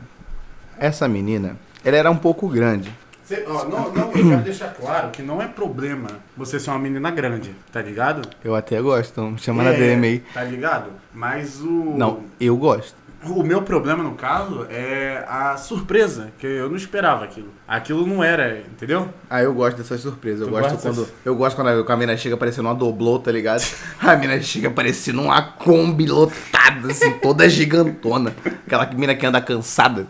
Essa 0.79 1.07
menina, 1.07 1.59
ela 1.85 1.97
era 1.97 2.11
um 2.11 2.17
pouco 2.17 2.49
grande. 2.49 2.93
Você- 3.25 3.45
ó, 3.49 3.65
não, 3.65 3.93
não, 3.93 4.05
eu 4.13 4.29
quero 4.31 4.43
deixar 4.43 4.69
claro 4.75 5.11
que 5.11 5.23
não 5.23 5.41
é 5.41 5.47
problema 5.47 6.09
você 6.37 6.59
ser 6.59 6.71
uma 6.71 6.79
menina 6.79 7.11
grande, 7.11 7.55
tá 7.73 7.81
ligado? 7.81 8.29
Eu 8.45 8.55
até 8.55 8.81
gosto, 8.81 9.11
então 9.13 9.31
me 9.33 9.39
chama 9.39 9.63
na 9.63 9.71
É, 9.71 9.77
DM 9.79 10.07
aí. 10.07 10.19
Tá 10.35 10.43
ligado? 10.45 10.91
Mas 11.15 11.61
o. 11.61 11.95
Não, 11.97 12.25
eu 12.41 12.57
gosto. 12.57 13.01
O 13.25 13.45
meu 13.45 13.63
problema, 13.63 14.03
no 14.03 14.17
caso, 14.17 14.67
é 14.69 15.25
a 15.29 15.57
surpresa, 15.57 16.33
que 16.41 16.45
eu 16.45 16.69
não 16.69 16.75
esperava 16.75 17.25
aquilo. 17.25 17.51
Aquilo 17.69 18.05
não 18.05 18.25
era, 18.25 18.59
entendeu? 18.59 19.09
Ah, 19.31 19.41
eu 19.41 19.55
gosto 19.55 19.77
dessas 19.77 20.01
surpresas. 20.01 20.41
Eu 20.41 20.49
Tu 20.49 20.51
gosto 20.51 20.73
gosta 20.73 20.89
quando. 20.89 20.97
dessas- 21.03 21.15
Eu 21.25 21.37
gosto 21.37 21.55
quando 21.55 21.69
a, 21.89 21.93
a 21.93 21.97
mina 21.97 22.17
chega 22.17 22.37
parecendo 22.37 22.67
uma 22.67 22.75
doblô, 22.75 23.21
tá 23.21 23.31
ligado? 23.31 23.63
A 24.03 24.17
mina 24.17 24.43
chega 24.43 24.69
parecendo 24.73 25.23
uma 25.23 25.41
Kombi 25.41 26.07
lotada, 26.07 26.91
assim, 26.91 27.13
toda 27.23 27.49
gigantona. 27.49 28.35
Aquela 28.67 28.87
mina 28.87 29.15
que 29.15 29.25
anda 29.25 29.41
cansada. 29.41 30.09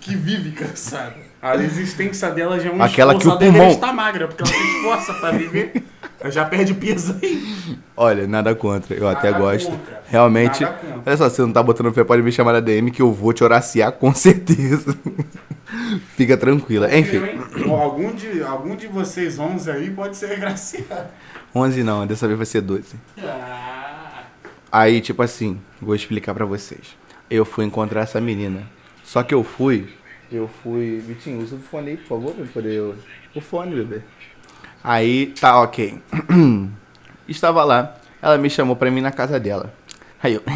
Que 0.00 0.16
vive 0.16 0.52
cansada. 0.52 1.16
A 1.44 1.56
existência 1.56 2.30
dela 2.30 2.58
já 2.58 2.70
é 2.70 2.72
um 2.72 2.82
Aquela 2.82 3.14
que 3.18 3.28
o 3.28 3.36
deveria 3.36 3.52
pulmão- 3.60 3.74
estar 3.74 3.92
magra, 3.92 4.26
porque 4.28 4.42
ela 4.42 4.52
se 4.52 4.76
esforça 4.76 5.14
pra 5.14 5.30
viver. 5.32 5.72
Ela 6.20 6.30
já 6.30 6.44
perde 6.46 6.72
peso 6.72 7.16
aí. 7.22 7.76
Olha, 7.94 8.26
nada 8.26 8.54
contra. 8.54 8.96
Eu 8.96 9.06
até 9.06 9.30
Nada 9.30 9.42
gosto. 9.44 9.70
contra. 9.70 10.02
Realmente. 10.08 10.64
Olha 11.04 11.16
só, 11.18 11.28
se 11.28 11.36
você 11.36 11.42
não 11.42 11.52
tá 11.52 11.62
botando 11.62 11.92
fé, 11.92 12.02
pode 12.02 12.22
me 12.22 12.32
chamar 12.32 12.54
na 12.54 12.60
DM 12.60 12.90
que 12.90 13.02
eu 13.02 13.12
vou 13.12 13.32
te 13.34 13.44
horaciar 13.44 13.92
com 13.92 14.12
certeza. 14.16 14.96
Fica 16.16 16.36
tranquila. 16.36 16.88
Enfim, 16.96 17.20
Algum 17.70 18.12
de, 18.14 18.42
algum 18.42 18.74
de 18.74 18.86
vocês 18.86 19.38
11 19.38 19.70
aí 19.70 19.90
pode 19.90 20.16
ser 20.16 20.32
agraciado. 20.32 21.08
11 21.54 21.82
não, 21.82 22.06
dessa 22.06 22.26
vez 22.26 22.38
vai 22.38 22.46
ser 22.46 22.60
12. 22.62 22.94
Ah, 23.22 24.22
Aí, 24.72 25.00
tipo 25.00 25.22
assim, 25.22 25.60
vou 25.80 25.94
explicar 25.94 26.32
pra 26.34 26.44
vocês. 26.44 26.96
Eu 27.30 27.44
fui 27.44 27.64
encontrar 27.64 28.00
essa 28.02 28.20
menina. 28.20 28.62
Só 29.04 29.22
que 29.22 29.34
eu 29.34 29.44
fui. 29.44 29.88
Eu 30.30 30.48
fui. 30.62 30.98
Vitinho, 31.06 31.40
usa 31.42 31.56
o 31.56 31.58
fone 31.60 31.90
aí, 31.90 31.96
por 31.96 32.08
favor, 32.08 32.32
pra 32.32 32.44
eu 32.44 32.48
poder. 32.48 32.94
O 33.34 33.40
fone, 33.40 33.74
bebê. 33.76 34.02
Aí, 34.82 35.26
tá, 35.40 35.60
ok. 35.62 35.98
Estava 37.28 37.64
lá. 37.64 37.96
Ela 38.20 38.36
me 38.38 38.48
chamou 38.50 38.74
pra 38.76 38.90
mim 38.90 39.00
na 39.00 39.10
casa 39.12 39.38
dela. 39.40 39.72
Aí 40.22 40.34
eu. 40.34 40.42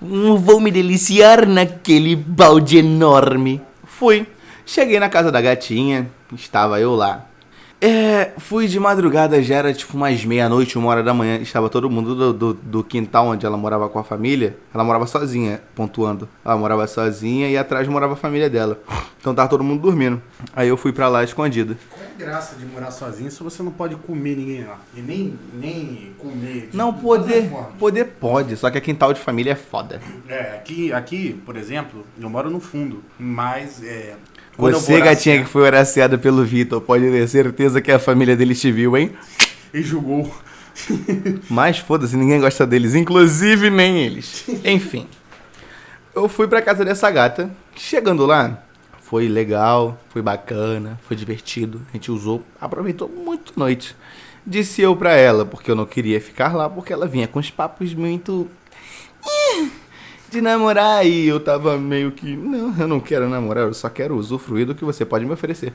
"Hum, 0.00 0.36
Vou 0.36 0.60
me 0.60 0.70
deliciar 0.70 1.46
naquele 1.46 2.14
balde 2.16 2.78
enorme. 2.78 3.60
Fui. 3.84 4.26
Cheguei 4.64 5.00
na 5.00 5.08
casa 5.08 5.32
da 5.32 5.40
gatinha. 5.40 6.08
Estava 6.32 6.78
eu 6.80 6.94
lá. 6.94 7.26
É, 7.80 8.32
fui 8.38 8.66
de 8.66 8.80
madrugada, 8.80 9.40
já 9.40 9.54
era 9.54 9.72
tipo 9.72 9.96
umas 9.96 10.24
meia-noite, 10.24 10.76
uma 10.76 10.88
hora 10.88 11.02
da 11.02 11.14
manhã. 11.14 11.36
Estava 11.38 11.68
todo 11.70 11.88
mundo 11.88 12.14
do, 12.14 12.32
do, 12.32 12.54
do 12.54 12.84
quintal 12.84 13.28
onde 13.28 13.46
ela 13.46 13.56
morava 13.56 13.88
com 13.88 14.00
a 14.00 14.04
família. 14.04 14.56
Ela 14.74 14.82
morava 14.82 15.06
sozinha, 15.06 15.60
pontuando. 15.76 16.28
Ela 16.44 16.56
morava 16.56 16.86
sozinha 16.88 17.48
e 17.48 17.56
atrás 17.56 17.86
morava 17.86 18.14
a 18.14 18.16
família 18.16 18.50
dela. 18.50 18.80
Então 19.20 19.32
tava 19.32 19.48
todo 19.48 19.62
mundo 19.62 19.80
dormindo. 19.80 20.20
Aí 20.56 20.68
eu 20.68 20.76
fui 20.76 20.92
pra 20.92 21.08
lá 21.08 21.22
escondido. 21.22 21.76
qual 21.88 22.02
é 22.02 22.06
a 22.06 22.18
graça 22.18 22.56
de 22.56 22.66
morar 22.66 22.90
sozinho 22.90 23.30
se 23.30 23.40
você 23.44 23.62
não 23.62 23.70
pode 23.70 23.94
comer 23.94 24.36
ninguém 24.36 24.64
lá? 24.64 24.80
E 24.96 25.00
nem, 25.00 25.38
nem 25.54 26.12
comer. 26.18 26.70
de 26.70 26.76
Não, 26.76 26.92
poder. 26.92 27.48
Poder 27.78 28.04
pode, 28.06 28.56
só 28.56 28.70
que 28.70 28.78
a 28.78 28.80
quintal 28.80 29.12
de 29.12 29.20
família 29.20 29.52
é 29.52 29.56
foda. 29.56 30.00
É, 30.28 30.56
aqui, 30.56 30.92
aqui, 30.92 31.40
por 31.46 31.56
exemplo, 31.56 32.04
eu 32.20 32.28
moro 32.28 32.50
no 32.50 32.58
fundo, 32.58 33.04
mas 33.16 33.84
é. 33.84 34.16
Você, 34.58 35.00
gatinha, 35.00 35.42
que 35.42 35.48
foi 35.48 35.62
horaciada 35.62 36.18
pelo 36.18 36.44
Vitor, 36.44 36.80
pode 36.80 37.08
ter 37.08 37.28
certeza 37.28 37.80
que 37.80 37.92
a 37.92 37.98
família 37.98 38.36
dele 38.36 38.56
te 38.56 38.72
viu, 38.72 38.96
hein? 38.96 39.12
E 39.72 39.80
julgou. 39.80 40.34
Mas 41.48 41.78
foda-se, 41.78 42.16
ninguém 42.16 42.40
gosta 42.40 42.66
deles, 42.66 42.94
inclusive 42.94 43.70
nem 43.70 43.98
eles. 44.04 44.44
Enfim. 44.64 45.06
Eu 46.14 46.28
fui 46.28 46.48
pra 46.48 46.60
casa 46.60 46.84
dessa 46.84 47.08
gata. 47.10 47.50
Chegando 47.76 48.26
lá, 48.26 48.62
foi 49.00 49.28
legal, 49.28 49.98
foi 50.10 50.20
bacana, 50.20 50.98
foi 51.06 51.16
divertido. 51.16 51.80
A 51.88 51.92
gente 51.92 52.10
usou, 52.10 52.42
aproveitou 52.60 53.08
muito 53.08 53.52
a 53.56 53.60
noite. 53.60 53.94
Disse 54.44 54.82
eu 54.82 54.96
pra 54.96 55.12
ela, 55.12 55.44
porque 55.44 55.70
eu 55.70 55.76
não 55.76 55.86
queria 55.86 56.20
ficar 56.20 56.54
lá, 56.54 56.68
porque 56.68 56.92
ela 56.92 57.06
vinha 57.06 57.28
com 57.28 57.38
os 57.38 57.50
papos 57.50 57.94
muito. 57.94 58.48
De 60.30 60.40
namorar, 60.42 61.06
e 61.06 61.26
eu 61.26 61.40
tava 61.40 61.78
meio 61.78 62.12
que. 62.12 62.36
Não, 62.36 62.74
eu 62.78 62.86
não 62.88 63.00
quero 63.00 63.28
namorar, 63.28 63.64
eu 63.64 63.74
só 63.74 63.88
quero 63.88 64.14
usufruir 64.16 64.66
do 64.66 64.74
que 64.74 64.84
você 64.84 65.04
pode 65.04 65.24
me 65.24 65.32
oferecer. 65.32 65.72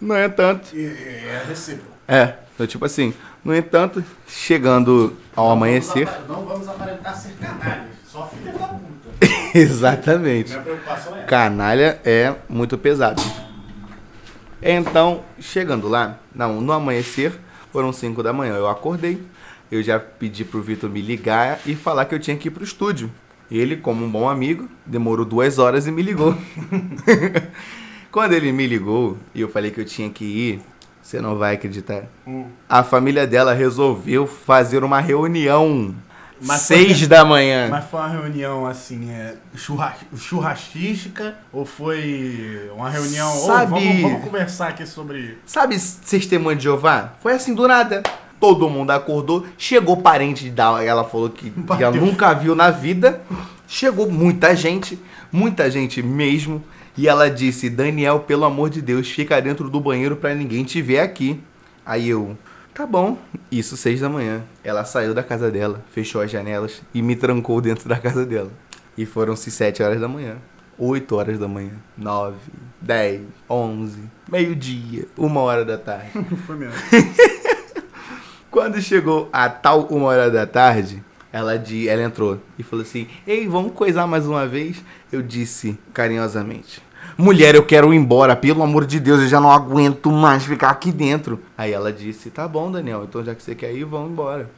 No 0.00 0.16
entanto, 0.16 0.74
E- 0.74 0.86
É 0.86 1.44
recíproco. 1.46 1.90
é, 2.08 2.34
então, 2.54 2.66
tipo 2.66 2.84
assim, 2.84 3.12
no 3.44 3.54
entanto, 3.54 4.02
chegando 4.26 5.14
ao 5.36 5.50
amanhecer. 5.50 6.06
Não 6.06 6.12
vamos, 6.12 6.26
apa- 6.26 6.40
não 6.40 6.44
vamos 6.46 6.68
aparentar 6.68 7.16
ser 7.16 7.32
canalhas, 7.34 7.86
só 8.06 8.26
filha 8.28 8.52
da 8.52 8.66
puta. 8.68 8.82
Exatamente. 9.54 10.50
Minha 10.50 10.62
preocupação 10.62 11.16
é. 11.16 11.22
Canalha 11.24 12.00
é 12.04 12.34
muito 12.48 12.78
pesado. 12.78 13.22
Então, 14.62 15.22
chegando 15.38 15.88
lá, 15.88 16.18
não, 16.34 16.60
no 16.60 16.72
amanhecer, 16.72 17.32
foram 17.72 17.92
5 17.92 18.22
da 18.22 18.32
manhã. 18.32 18.54
Eu 18.54 18.68
acordei, 18.68 19.20
eu 19.70 19.82
já 19.82 19.98
pedi 19.98 20.44
pro 20.44 20.62
Vitor 20.62 20.88
me 20.88 21.00
ligar 21.00 21.60
e 21.66 21.74
falar 21.74 22.04
que 22.06 22.14
eu 22.14 22.18
tinha 22.18 22.36
que 22.36 22.48
ir 22.48 22.50
pro 22.50 22.62
estúdio. 22.64 23.10
Ele, 23.54 23.76
como 23.76 24.04
um 24.04 24.10
bom 24.10 24.28
amigo, 24.28 24.66
demorou 24.86 25.26
duas 25.26 25.58
horas 25.58 25.86
e 25.86 25.92
me 25.92 26.00
ligou. 26.00 26.34
Quando 28.10 28.32
ele 28.32 28.52
me 28.52 28.66
ligou 28.66 29.16
e 29.34 29.40
eu 29.40 29.48
falei 29.48 29.70
que 29.70 29.80
eu 29.80 29.84
tinha 29.84 30.08
que 30.10 30.24
ir, 30.24 30.60
você 31.02 31.20
não 31.20 31.36
vai 31.36 31.54
acreditar. 31.54 32.04
Hum. 32.26 32.46
A 32.68 32.82
família 32.82 33.26
dela 33.26 33.52
resolveu 33.54 34.26
fazer 34.26 34.84
uma 34.84 35.00
reunião. 35.00 35.94
Mas 36.44 36.62
seis 36.62 36.98
foi- 36.98 37.08
da 37.08 37.24
manhã. 37.24 37.68
Mas 37.70 37.84
foi 37.84 38.00
uma 38.00 38.08
reunião 38.08 38.66
assim, 38.66 39.10
é, 39.10 39.36
churra, 39.54 39.94
churrasquística 40.16 41.36
ou 41.52 41.64
foi 41.64 42.68
uma 42.74 42.90
reunião. 42.90 43.30
"Ô, 43.36 43.46
Sabe- 43.46 43.70
vamos, 43.70 44.02
vamos 44.02 44.24
conversar 44.24 44.68
aqui 44.68 44.84
sobre. 44.86 45.38
Sabe 45.46 45.76
testemunha 46.08 46.56
de 46.56 46.64
Jeová? 46.64 47.12
Foi 47.22 47.32
assim 47.34 47.54
do 47.54 47.66
nada. 47.68 48.02
Todo 48.42 48.68
mundo 48.68 48.90
acordou, 48.90 49.46
chegou 49.56 49.98
parente 49.98 50.50
da 50.50 50.82
ela 50.82 51.04
falou 51.04 51.30
que, 51.30 51.48
que 51.48 51.80
ela 51.80 51.94
nunca 51.96 52.32
viu 52.32 52.56
na 52.56 52.72
vida. 52.72 53.22
Chegou 53.68 54.10
muita 54.10 54.56
gente, 54.56 54.98
muita 55.30 55.70
gente 55.70 56.02
mesmo, 56.02 56.60
e 56.98 57.06
ela 57.06 57.30
disse: 57.30 57.70
"Daniel, 57.70 58.18
pelo 58.18 58.44
amor 58.44 58.68
de 58.68 58.82
Deus, 58.82 59.08
fica 59.08 59.40
dentro 59.40 59.70
do 59.70 59.78
banheiro 59.78 60.16
pra 60.16 60.34
ninguém 60.34 60.64
te 60.64 60.82
ver 60.82 60.98
aqui". 60.98 61.40
Aí 61.86 62.08
eu, 62.08 62.36
tá 62.74 62.84
bom. 62.84 63.16
Isso 63.48 63.76
seis 63.76 64.00
da 64.00 64.08
manhã. 64.08 64.42
Ela 64.64 64.84
saiu 64.84 65.14
da 65.14 65.22
casa 65.22 65.48
dela, 65.48 65.80
fechou 65.92 66.20
as 66.20 66.28
janelas 66.28 66.82
e 66.92 67.00
me 67.00 67.14
trancou 67.14 67.60
dentro 67.60 67.88
da 67.88 67.96
casa 67.96 68.26
dela. 68.26 68.50
E 68.98 69.06
foram-se 69.06 69.52
sete 69.52 69.84
horas 69.84 70.00
da 70.00 70.08
manhã. 70.08 70.38
8 70.76 71.14
horas 71.14 71.38
da 71.38 71.46
manhã, 71.46 71.74
9, 71.96 72.34
10, 72.80 73.20
11, 73.48 74.00
meio-dia, 74.28 75.06
uma 75.16 75.40
hora 75.42 75.64
da 75.64 75.76
tarde. 75.78 76.10
Foi 76.44 76.56
mesmo. 76.56 76.74
Quando 78.52 78.82
chegou 78.82 79.30
a 79.32 79.48
tal 79.48 79.86
uma 79.86 80.08
hora 80.08 80.30
da 80.30 80.46
tarde, 80.46 81.02
ela, 81.32 81.58
di, 81.58 81.88
ela 81.88 82.02
entrou 82.02 82.38
e 82.58 82.62
falou 82.62 82.84
assim: 82.84 83.08
Ei, 83.26 83.48
vamos 83.48 83.72
coisar 83.72 84.06
mais 84.06 84.26
uma 84.26 84.46
vez? 84.46 84.84
Eu 85.10 85.22
disse 85.22 85.78
carinhosamente: 85.94 86.82
Mulher, 87.16 87.54
eu 87.54 87.64
quero 87.64 87.94
ir 87.94 87.96
embora, 87.96 88.36
pelo 88.36 88.62
amor 88.62 88.84
de 88.84 89.00
Deus, 89.00 89.22
eu 89.22 89.28
já 89.28 89.40
não 89.40 89.50
aguento 89.50 90.12
mais 90.12 90.44
ficar 90.44 90.68
aqui 90.68 90.92
dentro. 90.92 91.40
Aí 91.56 91.72
ela 91.72 91.90
disse: 91.90 92.28
Tá 92.28 92.46
bom, 92.46 92.70
Daniel, 92.70 93.04
então 93.04 93.24
já 93.24 93.34
que 93.34 93.42
você 93.42 93.54
quer 93.54 93.72
ir, 93.72 93.84
vamos 93.84 94.10
embora. 94.10 94.50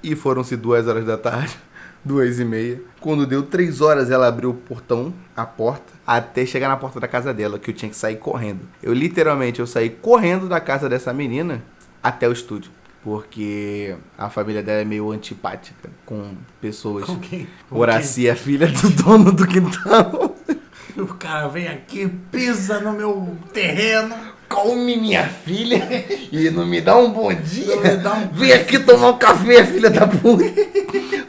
E 0.00 0.14
foram-se 0.14 0.54
duas 0.56 0.86
horas 0.86 1.04
da 1.04 1.18
tarde, 1.18 1.58
duas 2.04 2.38
e 2.38 2.44
meia. 2.44 2.80
Quando 3.00 3.26
deu 3.26 3.42
três 3.42 3.80
horas, 3.80 4.12
ela 4.12 4.28
abriu 4.28 4.50
o 4.50 4.54
portão, 4.54 5.12
a 5.34 5.44
porta, 5.44 5.92
até 6.06 6.46
chegar 6.46 6.68
na 6.68 6.76
porta 6.76 7.00
da 7.00 7.08
casa 7.08 7.34
dela, 7.34 7.58
que 7.58 7.72
eu 7.72 7.74
tinha 7.74 7.90
que 7.90 7.96
sair 7.96 8.18
correndo. 8.18 8.60
Eu 8.80 8.92
literalmente 8.92 9.58
eu 9.58 9.66
saí 9.66 9.90
correndo 9.90 10.48
da 10.48 10.60
casa 10.60 10.88
dessa 10.88 11.12
menina 11.12 11.60
até 12.00 12.28
o 12.28 12.32
estúdio. 12.32 12.77
Porque 13.08 13.96
a 14.18 14.28
família 14.28 14.62
dela 14.62 14.82
é 14.82 14.84
meio 14.84 15.10
antipática 15.10 15.88
com 16.04 16.34
pessoas. 16.60 17.06
Com 17.06 17.18
quem? 17.18 17.48
Com 17.70 17.78
Horaci 17.78 18.28
é 18.28 18.34
filha 18.34 18.66
do 18.66 18.90
dono 19.02 19.32
do 19.32 19.46
quintal. 19.46 20.36
quem? 20.46 21.02
O 21.02 21.06
cara 21.14 21.48
vem 21.48 21.66
aqui, 21.68 22.06
pisa 22.30 22.80
no 22.80 22.92
meu 22.92 23.34
terreno. 23.54 24.14
Come 24.46 24.96
minha 24.96 25.24
filha 25.26 25.86
e 26.32 26.50
não 26.50 26.66
me 26.66 26.80
dá 26.82 26.96
um 26.98 27.10
bom 27.10 27.32
dia. 27.32 27.76
Não 27.76 27.82
me 27.82 27.96
dá 27.96 28.12
um- 28.14 28.28
Vem 28.32 28.52
aqui 28.52 28.78
tomar 28.78 29.08
um 29.10 29.18
café, 29.18 29.64
filha 29.64 29.88
da 29.90 30.06
puta. 30.06 30.44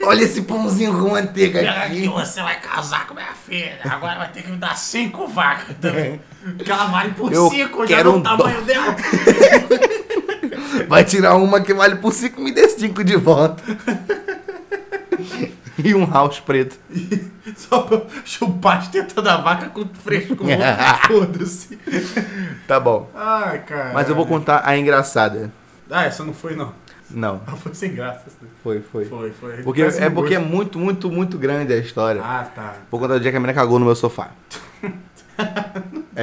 Olha 0.06 0.24
esse 0.24 0.42
pãozinho 0.42 0.92
com 1.00 1.10
manteiga 1.12 1.60
Pega 1.60 1.72
aqui, 1.72 1.98
aqui. 2.00 2.08
você 2.10 2.42
vai 2.42 2.60
casar 2.60 3.08
com 3.08 3.14
minha 3.14 3.34
filha. 3.34 3.80
Agora 3.86 4.20
vai 4.20 4.32
ter 4.32 4.42
que 4.44 4.52
me 4.52 4.58
dar 4.58 4.76
cinco 4.78 5.28
vacas 5.28 5.76
também. 5.80 6.20
Porque 6.58 6.70
ela 6.72 6.86
vale 6.88 7.14
por 7.14 7.32
Eu 7.32 7.50
cinco, 7.50 7.82
já 7.88 7.96
quero 7.98 8.12
no 8.14 8.18
um 8.18 8.22
tamanho 8.24 8.62
dela. 8.64 8.96
Vai 10.88 11.04
tirar 11.04 11.36
uma 11.36 11.62
que 11.62 11.74
vale 11.74 11.98
por 11.98 12.14
5 12.14 12.42
me 12.42 12.52
dê 12.52 12.68
5 12.68 13.04
de 13.04 13.16
volta. 13.16 13.62
E 15.84 15.96
um 15.96 16.06
house 16.06 16.42
preto. 16.42 16.78
Só 17.56 17.82
pra 17.84 18.02
chupar 18.26 18.80
as 18.80 18.90
tetas 18.90 19.24
da 19.24 19.38
vaca 19.38 19.70
com 19.70 19.88
fresco. 19.88 20.36
Foda-se. 21.08 21.80
Tá 22.68 22.80
bom. 22.80 23.10
Ai, 23.16 23.60
cara. 23.60 23.92
Mas 23.94 24.10
eu 24.10 24.16
vou 24.16 24.26
contar 24.26 24.62
a 24.66 24.78
engraçada. 24.78 25.52
Ah, 25.90 26.04
essa 26.04 26.24
não 26.24 26.34
foi, 26.34 26.56
não. 26.56 26.74
Não, 27.10 27.42
Ela 27.48 27.58
foi 27.58 27.74
sem 27.74 27.96
graça. 27.96 28.26
foi, 28.62 28.82
foi. 28.82 29.06
Foi, 29.06 29.32
foi. 29.32 29.64
Porque, 29.64 29.82
é 29.82 30.10
porque 30.10 30.36
é 30.36 30.38
gosto. 30.38 30.52
muito, 30.52 30.78
muito, 30.78 31.10
muito 31.10 31.38
grande 31.40 31.74
a 31.74 31.78
história. 31.78 32.22
Ah, 32.24 32.46
tá. 32.54 32.76
Vou 32.92 33.00
contar 33.00 33.16
o 33.16 33.20
dia 33.20 33.32
que 33.32 33.38
a 33.38 33.40
menina 33.40 33.60
cagou 33.60 33.80
no 33.80 33.86
meu 33.86 33.96
sofá. 33.96 34.30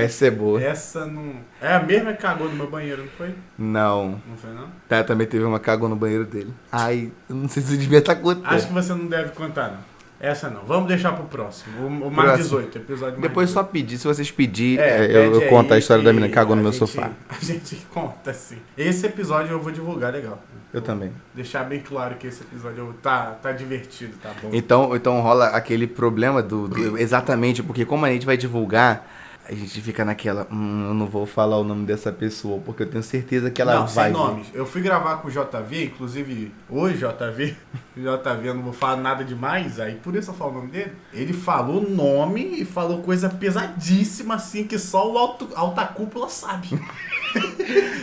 Essa 0.04 0.26
é 0.26 0.30
boa. 0.30 0.62
Essa 0.62 1.06
não. 1.06 1.34
É 1.60 1.74
a 1.74 1.82
mesma 1.82 2.12
que 2.12 2.22
cagou 2.22 2.48
no 2.48 2.54
meu 2.56 2.68
banheiro, 2.70 3.02
não 3.02 3.10
foi? 3.16 3.34
Não. 3.58 4.20
Não 4.28 4.36
foi, 4.36 4.50
não? 4.52 4.68
Tá, 4.88 5.02
também 5.04 5.26
teve 5.26 5.44
uma 5.44 5.58
cagou 5.60 5.88
no 5.88 5.96
banheiro 5.96 6.24
dele. 6.24 6.52
Ai, 6.70 7.10
eu 7.28 7.36
não 7.36 7.48
sei 7.48 7.62
se 7.62 7.72
eu 7.74 7.78
devia 7.78 7.98
estar 7.98 8.16
contando. 8.16 8.46
Acho 8.46 8.66
que 8.68 8.72
você 8.72 8.92
não 8.94 9.06
deve 9.06 9.30
contar, 9.30 9.68
não. 9.70 9.96
Essa 10.18 10.48
não. 10.48 10.62
Vamos 10.64 10.88
deixar 10.88 11.12
pro 11.12 11.24
próximo. 11.24 11.78
O, 11.82 11.86
o 12.08 12.10
mais 12.10 12.30
Próximo. 12.30 12.58
18, 12.60 12.78
episódio 12.78 13.12
mais 13.18 13.20
Depois 13.22 13.48
18. 13.48 13.52
só 13.52 13.62
pedir, 13.70 13.98
se 13.98 14.06
vocês 14.06 14.30
pedirem, 14.30 14.82
É, 14.82 15.04
é, 15.04 15.16
eu, 15.26 15.42
eu 15.42 15.48
conto 15.50 15.74
a 15.74 15.78
história 15.78 16.02
da 16.02 16.10
menina 16.10 16.28
que 16.28 16.34
cagou 16.34 16.56
no 16.56 16.62
meu 16.62 16.72
gente- 16.72 16.78
sofá. 16.78 17.10
A 17.28 17.44
gente 17.44 17.76
conta, 17.92 18.32
sim. 18.32 18.56
Esse 18.78 19.04
episódio 19.06 19.52
eu 19.52 19.60
vou 19.60 19.70
divulgar 19.70 20.12
legal. 20.14 20.42
Eu 20.72 20.80
também. 20.80 21.12
Deixar 21.34 21.64
bem 21.64 21.80
claro 21.80 22.14
que 22.16 22.26
esse 22.26 22.42
episódio 22.42 22.94
tá, 23.02 23.36
tá 23.42 23.52
divertido, 23.52 24.14
tá 24.22 24.30
bom? 24.42 24.48
Então, 24.54 24.96
então 24.96 25.20
rola 25.20 25.48
aquele 25.48 25.86
problema 25.86 26.42
do, 26.42 26.66
do- 26.66 26.96
Exatamente, 26.98 27.62
porque 27.62 27.84
como 27.84 28.06
a 28.06 28.10
gente 28.10 28.24
vai 28.24 28.38
divulgar, 28.38 29.06
A 29.48 29.54
gente 29.54 29.80
fica 29.80 30.04
naquela, 30.04 30.46
hum, 30.50 30.88
eu 30.88 30.94
não 30.94 31.06
vou 31.06 31.24
falar 31.24 31.56
o 31.58 31.64
nome 31.64 31.86
dessa 31.86 32.10
pessoa, 32.12 32.60
porque 32.64 32.82
eu 32.82 32.90
tenho 32.90 33.02
certeza 33.02 33.50
que 33.50 33.62
ela 33.62 33.74
não, 33.74 33.86
vai. 33.86 34.10
sem 34.10 34.12
ver. 34.12 34.18
nomes. 34.18 34.46
Eu 34.52 34.66
fui 34.66 34.82
gravar 34.82 35.16
com 35.18 35.28
o 35.28 35.30
JV, 35.30 35.84
inclusive 35.84 36.52
hoje 36.68 36.98
JV, 36.98 37.56
JV 37.96 38.48
eu 38.48 38.54
não 38.54 38.62
vou 38.62 38.72
falar 38.72 38.96
nada 38.96 39.24
demais, 39.24 39.78
aí 39.78 39.94
por 39.94 40.16
isso 40.16 40.30
eu 40.30 40.34
falo 40.34 40.50
o 40.50 40.54
nome 40.54 40.70
dele. 40.70 40.92
Ele 41.12 41.32
falou 41.32 41.80
nome 41.80 42.60
e 42.60 42.64
falou 42.64 43.02
coisa 43.02 43.28
pesadíssima, 43.28 44.34
assim, 44.34 44.64
que 44.64 44.78
só 44.78 45.10
o 45.12 45.16
alto, 45.16 45.48
alta 45.54 45.86
cúpula 45.86 46.28
sabe. 46.28 46.68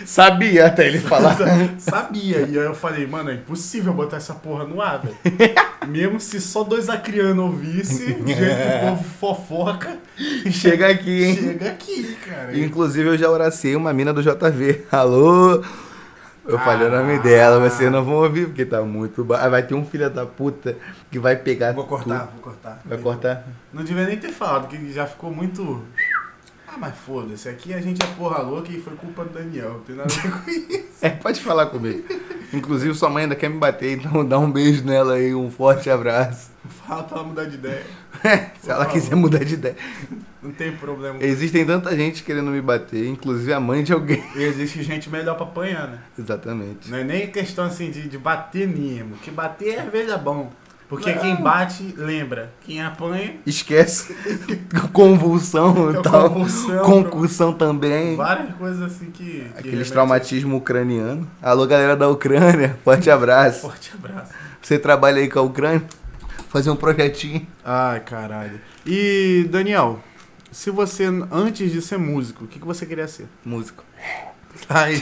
Sabia 0.05 0.67
até 0.67 0.87
ele 0.87 0.99
falar. 0.99 1.37
Sabia. 1.79 2.39
E 2.41 2.57
aí 2.59 2.65
eu 2.65 2.75
falei, 2.75 3.07
mano, 3.07 3.29
é 3.29 3.35
impossível 3.35 3.93
botar 3.93 4.17
essa 4.17 4.33
porra 4.33 4.65
no 4.65 4.81
ar, 4.81 4.99
velho. 5.01 5.15
Mesmo 5.87 6.19
se 6.19 6.39
só 6.41 6.63
dois 6.63 6.89
acrianos 6.89 7.43
ouvissem, 7.45 8.13
do 8.21 8.27
jeito 8.27 8.55
que 8.55 8.75
o 8.85 8.89
povo 8.89 9.03
fofoca, 9.19 9.97
Chega 10.51 10.89
aqui, 10.89 11.23
hein? 11.23 11.35
chega 11.35 11.69
aqui, 11.69 12.17
cara. 12.27 12.57
Inclusive 12.57 13.09
eu 13.09 13.17
já 13.17 13.29
oracei 13.29 13.75
uma 13.75 13.91
mina 13.93 14.13
do 14.13 14.21
JV. 14.21 14.83
Alô? 14.91 15.63
Eu 16.45 16.59
falei 16.59 16.87
o 16.87 16.91
nome 16.91 17.15
Ah. 17.15 17.19
dela, 17.19 17.69
vocês 17.69 17.89
não 17.89 18.03
vão 18.03 18.15
ouvir, 18.15 18.47
porque 18.47 18.65
tá 18.65 18.81
muito 18.81 19.23
ba... 19.23 19.47
Vai 19.47 19.63
ter 19.63 19.75
um 19.75 19.85
filho 19.85 20.09
da 20.09 20.25
puta 20.25 20.75
que 21.09 21.17
vai 21.17 21.37
pegar. 21.37 21.71
Vou 21.71 21.85
cortar, 21.85 22.19
tudo. 22.27 22.31
vou 22.33 22.41
cortar. 22.41 22.81
Vai 22.83 22.97
cortar? 22.97 23.47
Não 23.71 23.81
devia 23.83 24.05
nem 24.05 24.17
ter 24.17 24.29
falado, 24.31 24.67
que 24.67 24.91
já 24.91 25.05
ficou 25.05 25.31
muito. 25.31 25.81
Ah, 26.73 26.77
mas 26.79 26.97
foda-se, 26.97 27.47
aqui 27.47 27.71
a 27.71 27.79
gente 27.79 28.01
é 28.01 28.07
porra 28.15 28.41
louca 28.41 28.71
e 28.71 28.81
foi 28.81 28.95
culpa 28.95 29.23
do 29.23 29.33
Daniel, 29.33 29.73
não 29.73 29.79
tem 29.81 29.95
nada 29.95 30.11
a 30.11 30.17
ver 30.17 30.31
com 30.31 30.49
isso. 30.49 30.83
É, 31.03 31.09
pode 31.09 31.41
falar 31.41 31.65
comigo. 31.65 32.01
Inclusive 32.53 32.95
sua 32.95 33.09
mãe 33.09 33.23
ainda 33.23 33.35
quer 33.35 33.49
me 33.49 33.59
bater, 33.59 33.97
então 33.97 34.25
dá 34.25 34.39
um 34.39 34.49
beijo 34.49 34.85
nela 34.85 35.15
aí, 35.15 35.35
um 35.35 35.51
forte 35.51 35.89
abraço. 35.89 36.49
Fala 36.87 37.03
pra 37.03 37.17
ela 37.17 37.27
mudar 37.27 37.43
de 37.43 37.55
ideia. 37.55 37.83
Se 38.61 38.71
ela 38.71 38.85
quiser 38.85 39.13
mudar 39.13 39.43
de 39.43 39.55
ideia. 39.55 39.75
Não 40.41 40.51
tem 40.51 40.71
problema. 40.77 41.21
Existem 41.21 41.65
tanta 41.65 41.93
gente 41.95 42.23
querendo 42.23 42.49
me 42.51 42.61
bater, 42.61 43.05
inclusive 43.05 43.51
a 43.51 43.59
mãe 43.59 43.83
de 43.83 43.91
alguém. 43.91 44.23
E 44.35 44.43
existe 44.43 44.81
gente 44.81 45.09
melhor 45.09 45.35
pra 45.35 45.45
apanhar, 45.45 45.89
né? 45.89 45.99
Exatamente. 46.17 46.89
Não 46.89 46.97
é 46.97 47.03
nem 47.03 47.29
questão 47.29 47.65
assim 47.65 47.91
de, 47.91 48.07
de 48.07 48.17
bater 48.17 48.67
mesmo. 48.67 49.15
Que 49.17 49.29
bater 49.29 49.79
às 49.79 49.91
vezes 49.91 50.11
é 50.11 50.17
bom. 50.17 50.51
Porque 50.95 51.11
Não. 51.11 51.21
quem 51.21 51.35
bate, 51.35 51.93
lembra. 51.97 52.51
Quem 52.61 52.81
apanha, 52.81 53.35
Esquece. 53.45 54.15
Convulsão 54.93 55.91
e 55.91 55.97
É 55.97 56.01
tal. 56.01 56.29
convulsão, 56.29 56.83
Concussão 56.85 57.53
também. 57.53 58.15
várias 58.15 58.53
coisas 58.55 58.81
assim 58.81 59.09
que. 59.11 59.23
que 59.23 59.47
Aqueles 59.51 59.71
remete- 59.71 59.91
traumatismo 59.91 60.57
ucraniano. 60.57 61.27
Alô, 61.41 61.65
galera 61.65 61.95
da 61.95 62.07
Ucrânia. 62.07 62.77
Forte 62.85 63.09
abraço. 63.09 63.61
Forte 63.61 63.91
abraço. 63.93 64.31
Você 64.61 64.77
trabalha 64.77 65.19
aí 65.19 65.29
com 65.29 65.39
a 65.39 65.41
Ucrânia? 65.41 65.83
Fazer 66.49 66.69
um 66.69 66.75
projetinho. 66.75 67.47
Ai, 67.65 67.99
caralho. 68.01 68.61
E, 68.85 69.47
Daniel, 69.49 69.99
se 70.51 70.69
você, 70.69 71.05
antes 71.31 71.71
de 71.71 71.81
ser 71.81 71.97
músico, 71.97 72.43
o 72.43 72.47
que, 72.47 72.59
que 72.59 72.65
você 72.65 72.85
queria 72.85 73.07
ser? 73.07 73.25
Músico. 73.43 73.83
Aí. 74.69 75.01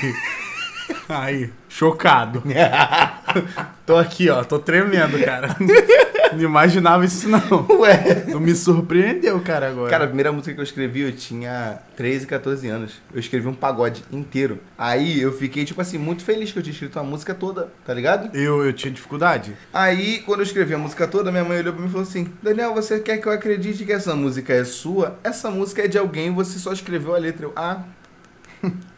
Aí, 1.09 1.51
chocado. 1.67 2.41
tô 3.85 3.97
aqui, 3.97 4.29
ó, 4.29 4.43
tô 4.43 4.59
tremendo, 4.59 5.23
cara. 5.23 5.55
Não 6.33 6.43
imaginava 6.43 7.03
isso, 7.03 7.27
não. 7.27 7.67
Ué. 7.79 8.25
Não 8.27 8.39
me 8.39 8.55
surpreendeu, 8.55 9.39
cara, 9.41 9.69
agora. 9.69 9.89
Cara, 9.89 10.03
a 10.05 10.07
primeira 10.07 10.31
música 10.31 10.53
que 10.53 10.59
eu 10.59 10.63
escrevi, 10.63 11.01
eu 11.01 11.11
tinha 11.11 11.79
13, 11.97 12.25
14 12.25 12.67
anos. 12.69 13.01
Eu 13.13 13.19
escrevi 13.19 13.47
um 13.47 13.53
pagode 13.53 14.03
inteiro. 14.11 14.59
Aí 14.77 15.21
eu 15.21 15.33
fiquei, 15.33 15.65
tipo 15.65 15.81
assim, 15.81 15.97
muito 15.97 16.23
feliz 16.23 16.51
que 16.51 16.59
eu 16.59 16.63
tinha 16.63 16.73
escrito 16.73 16.97
a 16.99 17.03
música 17.03 17.33
toda, 17.33 17.71
tá 17.85 17.93
ligado? 17.93 18.35
eu, 18.35 18.63
eu 18.65 18.73
tinha 18.73 18.91
dificuldade? 18.93 19.55
Aí, 19.73 20.19
quando 20.19 20.39
eu 20.39 20.45
escrevi 20.45 20.73
a 20.73 20.77
música 20.77 21.07
toda, 21.07 21.31
minha 21.31 21.43
mãe 21.43 21.59
olhou 21.59 21.73
pra 21.73 21.81
mim 21.81 21.89
e 21.89 21.91
falou 21.91 22.07
assim: 22.07 22.31
Daniel, 22.41 22.73
você 22.73 22.99
quer 22.99 23.17
que 23.17 23.27
eu 23.27 23.31
acredite 23.31 23.83
que 23.83 23.91
essa 23.91 24.15
música 24.15 24.53
é 24.53 24.63
sua? 24.63 25.19
Essa 25.23 25.51
música 25.51 25.83
é 25.83 25.87
de 25.87 25.97
alguém, 25.97 26.33
você 26.33 26.59
só 26.59 26.71
escreveu 26.71 27.13
a 27.13 27.17
letra. 27.17 27.45
Eu, 27.45 27.53
ah. 27.55 27.83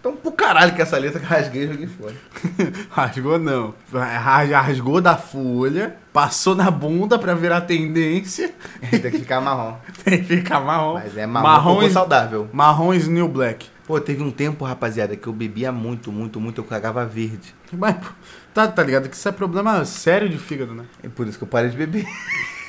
Então, 0.04 0.18
pro 0.18 0.34
caralho 0.34 0.76
que 0.76 0.82
essa 0.82 0.98
letra 0.98 1.18
que 1.18 1.26
rasguei 1.26 1.64
e 1.64 1.68
joguei 1.68 1.88
fora. 1.88 2.14
Rasgou 2.92 3.40
não. 3.40 3.74
Ras- 3.90 4.50
Rasgou 4.50 5.00
da 5.00 5.16
folha, 5.16 5.96
passou 6.12 6.54
na 6.56 6.70
bunda 6.70 7.18
pra 7.18 7.34
virar 7.34 7.62
tendência. 7.62 8.54
Tem 8.92 9.00
que 9.00 9.20
ficar 9.20 9.40
marrom. 9.40 9.78
Tem 10.04 10.22
que 10.22 10.36
ficar 10.38 10.60
marrom. 10.60 10.96
Mas 10.96 11.16
é 11.18 11.26
marrom, 11.26 11.48
marrom, 11.48 11.84
e, 11.84 11.90
saudável. 11.90 12.50
marrom 12.52 12.94
is 12.94 13.08
new 13.08 13.30
black. 13.30 13.66
Pô, 13.88 13.98
teve 13.98 14.22
um 14.22 14.30
tempo, 14.30 14.66
rapaziada, 14.66 15.16
que 15.16 15.26
eu 15.28 15.32
bebia 15.32 15.72
muito, 15.72 16.12
muito, 16.12 16.38
muito, 16.38 16.60
eu 16.60 16.66
cagava 16.66 17.06
verde. 17.06 17.56
Mas, 17.72 17.96
pô, 17.96 18.08
tá, 18.54 18.68
tá 18.68 18.84
ligado 18.84 19.08
que 19.08 19.16
isso 19.16 19.30
é 19.30 19.32
problema 19.32 19.86
sério 19.86 20.28
de 20.28 20.38
fígado, 20.38 20.74
né? 20.76 20.84
É 21.02 21.08
por 21.08 21.26
isso 21.28 21.38
que 21.38 21.46
eu 21.46 21.48
parei 21.48 21.70
de 21.70 21.78
beber. 21.78 22.06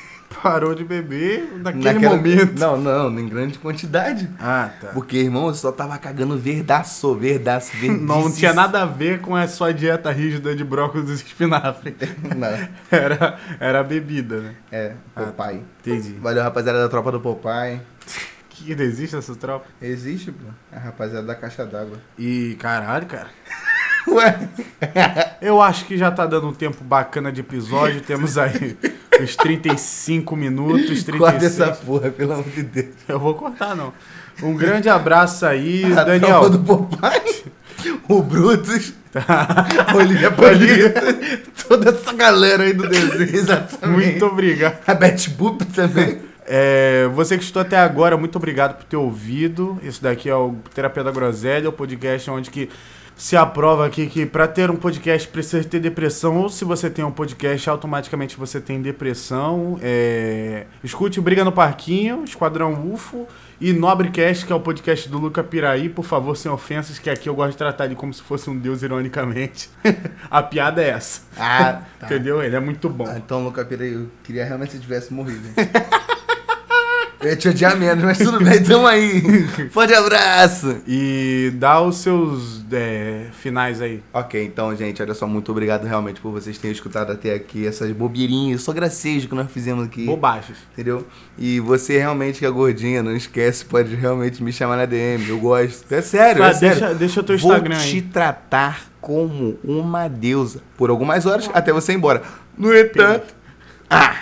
Parou 0.45 0.75
de 0.75 0.85
beber 0.85 1.55
naquele 1.63 1.85
Naquela- 1.85 2.17
momento. 2.17 2.59
Não, 2.61 2.77
não, 2.77 3.19
em 3.19 3.27
grande 3.27 3.59
quantidade. 3.59 4.29
Ah, 4.39 4.69
tá. 4.79 4.89
Porque, 4.89 5.17
irmão, 5.17 5.47
eu 5.49 5.55
só 5.55 5.73
tava 5.73 5.97
cagando 5.97 6.37
verdaço, 6.37 7.15
verdaço, 7.15 7.73
verdaço. 7.75 8.03
Não 8.05 8.31
tinha 8.31 8.53
nada 8.53 8.83
a 8.83 8.85
ver 8.85 9.21
com 9.23 9.35
a 9.35 9.49
sua 9.49 9.73
dieta 9.73 10.13
rígida 10.13 10.55
de 10.55 10.63
brócolis 10.63 11.09
e 11.09 11.15
espinafre. 11.15 11.97
Não, 12.37 12.69
Era, 12.91 13.39
era 13.59 13.81
a 13.81 13.83
bebida, 13.83 14.41
né? 14.43 14.55
é, 14.71 14.93
Ah. 15.17 15.23
Popeye. 15.23 15.63
Entendi. 15.81 16.13
Valeu, 16.21 16.43
rapaziada 16.43 16.79
da 16.83 16.89
tropa 16.91 17.11
do 17.11 17.21
Popeye. 17.21 17.81
Que 18.51 18.71
existe 18.73 19.17
essa 19.17 19.35
tropa? 19.35 19.67
Existe, 19.81 20.31
pô. 20.31 20.45
A 20.71 20.79
rapaziada 20.79 21.27
da 21.27 21.35
caixa 21.35 21.65
d'água. 21.65 21.97
E 22.19 22.55
caralho, 22.61 23.07
cara. 23.07 23.29
Ué? 24.07 24.49
Eu 25.41 25.63
acho 25.63 25.87
que 25.87 25.97
já 25.97 26.11
tá 26.11 26.27
dando 26.27 26.49
um 26.49 26.53
tempo 26.53 26.85
bacana 26.85 27.33
de 27.33 27.41
episódio. 27.41 28.03
Temos 28.03 28.37
aí 28.37 28.77
os 29.25 29.37
35 29.37 30.37
minutos, 30.37 31.03
36. 31.05 31.19
Corta 31.19 31.45
essa 31.47 31.67
porra, 31.73 32.11
pelo 32.11 32.33
amor 32.35 32.45
de 32.51 32.63
Deus. 32.63 32.89
Eu 33.09 33.19
vou 33.19 33.35
cortar, 33.35 33.75
não. 33.75 33.93
Um 34.43 34.55
grande 34.55 34.89
abraço 34.89 35.47
aí, 35.47 35.85
A 35.93 36.05
Daniel. 36.05 36.41
tropa 36.41 36.51
do 36.51 36.59
Popeye. 36.61 37.45
O 38.09 38.23
Brutus. 38.23 38.93
Olivia 39.95 40.31
Palito. 40.33 41.01
Toda 41.69 41.91
essa 41.91 42.13
galera 42.13 42.65
aí 42.65 42.73
do 42.73 42.89
desenho, 42.89 43.23
exatamente. 43.37 44.03
Muito 44.11 44.27
obrigado. 44.27 44.79
A 44.87 44.95
Betty 44.95 45.31
Boop 45.31 45.65
também. 45.67 46.19
É, 46.47 47.09
você 47.15 47.39
que 47.39 47.45
estou 47.45 47.63
até 47.63 47.79
agora, 47.79 48.17
muito 48.17 48.37
obrigado 48.37 48.77
por 48.77 48.85
ter 48.85 48.97
ouvido. 48.97 49.79
Esse 49.83 50.03
daqui 50.03 50.29
é 50.29 50.35
o 50.35 50.55
Terapia 50.75 51.03
da 51.05 51.11
Groselha, 51.11 51.69
o 51.69 51.73
podcast 51.73 52.29
onde 52.31 52.51
que 52.51 52.69
se 53.17 53.37
aprova 53.37 53.87
aqui 53.87 54.07
que 54.07 54.27
para 54.27 54.49
ter 54.49 54.71
um 54.71 54.77
podcast 54.77 55.29
precisa 55.29 55.63
ter 55.65 55.81
depressão, 55.81 56.39
ou 56.39 56.49
se 56.49 56.65
você 56.65 56.91
tem 56.91 57.05
um 57.05 57.13
podcast, 57.13 57.71
automaticamente 57.71 58.37
você 58.37 58.61
tem 58.61 58.83
depressão. 58.83 59.79
É, 59.83 60.67
escute 60.83 61.21
Briga 61.21 61.45
no 61.45 61.53
Parquinho, 61.53 62.25
Esquadrão 62.25 62.93
UFO 62.93 63.27
e 63.61 63.73
Nobrecast, 63.73 64.45
que 64.45 64.53
é 64.53 64.57
o 64.57 64.61
podcast 64.61 65.09
do 65.09 65.19
Luca 65.19 65.45
Piraí. 65.45 65.89
Por 65.89 66.05
favor, 66.05 66.37
sem 66.37 66.51
ofensas, 66.51 66.99
que 66.99 67.09
aqui 67.09 67.29
eu 67.29 67.35
gosto 67.35 67.53
de 67.53 67.59
tratar 67.59 67.87
ele 67.87 67.95
como 67.95 68.13
se 68.13 68.23
fosse 68.23 68.51
um 68.51 68.59
deus, 68.59 68.83
ironicamente. 68.83 69.71
A 70.31 70.43
piada 70.43 70.83
é 70.83 70.91
essa. 70.91 71.23
Ah, 71.39 71.83
tá. 72.01 72.07
Entendeu? 72.07 72.43
Ele 72.43 72.57
é 72.57 72.61
muito 72.61 72.89
bom. 72.89 73.07
Ah, 73.07 73.17
então, 73.17 73.45
Luca 73.45 73.65
Pira, 73.65 73.85
eu 73.85 74.09
queria 74.25 74.45
realmente 74.45 74.71
que 74.71 74.77
você 74.77 74.83
tivesse 74.83 75.15
morrido. 75.15 75.49
Eu 77.25 77.31
ia 77.31 77.37
te 77.37 77.49
odiar 77.49 77.75
menos, 77.75 78.05
mas 78.05 78.19
tudo 78.19 78.39
bem, 78.39 78.63
tamo 78.63 78.87
aí. 78.87 79.23
Forte 79.73 79.95
abraço. 79.95 80.77
E 80.87 81.51
dá 81.55 81.81
os 81.81 81.97
seus 81.97 82.63
é, 82.71 83.29
finais 83.33 83.81
aí. 83.81 84.03
Ok, 84.13 84.45
então, 84.45 84.77
gente, 84.77 85.01
olha 85.01 85.15
só, 85.15 85.27
muito 85.27 85.51
obrigado 85.51 85.85
realmente 85.87 86.21
por 86.21 86.31
vocês 86.31 86.59
terem 86.59 86.73
escutado 86.75 87.11
até 87.11 87.33
aqui 87.33 87.67
essas 87.67 87.91
bobeirinhas, 87.93 88.61
só 88.61 88.75
gracejo 88.75 89.27
que 89.27 89.35
nós 89.35 89.51
fizemos 89.51 89.87
aqui. 89.87 90.05
Bobagens. 90.05 90.59
Entendeu? 90.75 91.07
E 91.39 91.61
você 91.61 91.97
realmente 91.97 92.41
que 92.41 92.45
é 92.47 92.51
gordinha, 92.51 93.03
não 93.03 93.17
esquece, 93.17 93.65
pode 93.65 93.95
realmente 93.95 94.43
me 94.43 94.53
chamar 94.53 94.77
na 94.77 94.85
DM, 94.85 95.27
eu 95.27 95.39
gosto. 95.39 95.91
É 95.95 96.03
sério, 96.03 96.43
Vai, 96.43 96.51
é 96.51 96.55
sério. 96.55 96.79
deixa, 96.79 96.95
deixa 96.95 97.21
o 97.21 97.25
teu 97.25 97.39
Vou 97.39 97.53
Instagram 97.53 97.79
te 97.79 97.97
aí. 97.97 98.03
tratar 98.03 98.83
como 99.01 99.59
uma 99.65 100.09
deusa 100.09 100.61
por 100.77 100.91
algumas 100.91 101.25
horas 101.25 101.49
até 101.55 101.73
você 101.73 101.93
ir 101.93 101.95
embora. 101.95 102.23
No 102.59 102.77
entanto, 102.77 103.35
ah, 103.89 104.15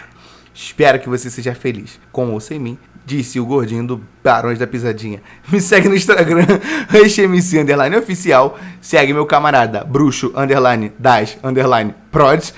espero 0.54 1.00
que 1.00 1.08
você 1.08 1.28
seja 1.28 1.52
feliz, 1.52 1.98
com 2.12 2.30
ou 2.30 2.38
sem 2.38 2.60
mim. 2.60 2.78
Disse 3.04 3.40
o 3.40 3.44
gordinho 3.46 3.84
do 3.86 4.00
Barões 4.22 4.58
da 4.58 4.66
Pisadinha. 4.66 5.20
Me 5.50 5.60
segue 5.60 5.88
no 5.88 5.94
Instagram, 5.96 6.46
RushMC 6.88 7.58
underline 7.60 7.96
oficial. 7.96 8.58
Segue 8.80 9.12
meu 9.12 9.26
camarada, 9.26 9.82
bruxo 9.84 10.32
underline 10.36 10.92
das 10.98 11.36
underline 11.42 11.94
prod. 12.10 12.40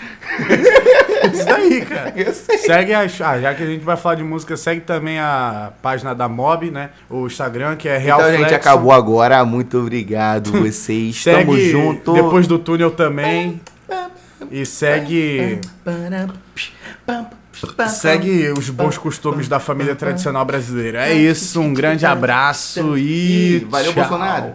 Isso 1.32 1.46
daí, 1.46 1.80
cara. 1.86 2.12
Eu 2.14 2.34
sei. 2.34 2.58
Segue 2.58 2.92
a. 2.92 3.00
Ah, 3.00 3.40
já 3.40 3.54
que 3.54 3.62
a 3.62 3.66
gente 3.66 3.82
vai 3.82 3.96
falar 3.96 4.16
de 4.16 4.22
música, 4.22 4.56
segue 4.58 4.82
também 4.82 5.18
a 5.18 5.72
página 5.80 6.14
da 6.14 6.28
Mob, 6.28 6.70
né? 6.70 6.90
O 7.08 7.26
Instagram, 7.26 7.76
que 7.76 7.88
é 7.88 7.96
Real 7.96 8.20
Então, 8.20 8.30
gente, 8.30 8.40
Flexon. 8.40 8.56
acabou 8.56 8.92
agora. 8.92 9.42
Muito 9.44 9.78
obrigado, 9.78 10.52
vocês. 10.52 11.16
Segue 11.16 11.46
Tamo 11.46 11.58
junto. 11.58 12.12
depois 12.12 12.46
do 12.46 12.58
túnel 12.58 12.90
também. 12.90 13.58
E 14.50 14.66
segue. 14.66 15.60
Segue 17.88 18.50
os 18.52 18.70
bons 18.70 18.98
costumes 18.98 19.48
da 19.48 19.58
família 19.60 19.94
tradicional 19.94 20.44
brasileira. 20.44 21.08
É 21.08 21.14
isso, 21.14 21.60
um 21.60 21.72
grande 21.72 22.06
abraço 22.06 22.96
e. 22.98 23.66
Valeu, 23.70 23.92
tchau. 23.92 24.02
Bolsonaro. 24.02 24.54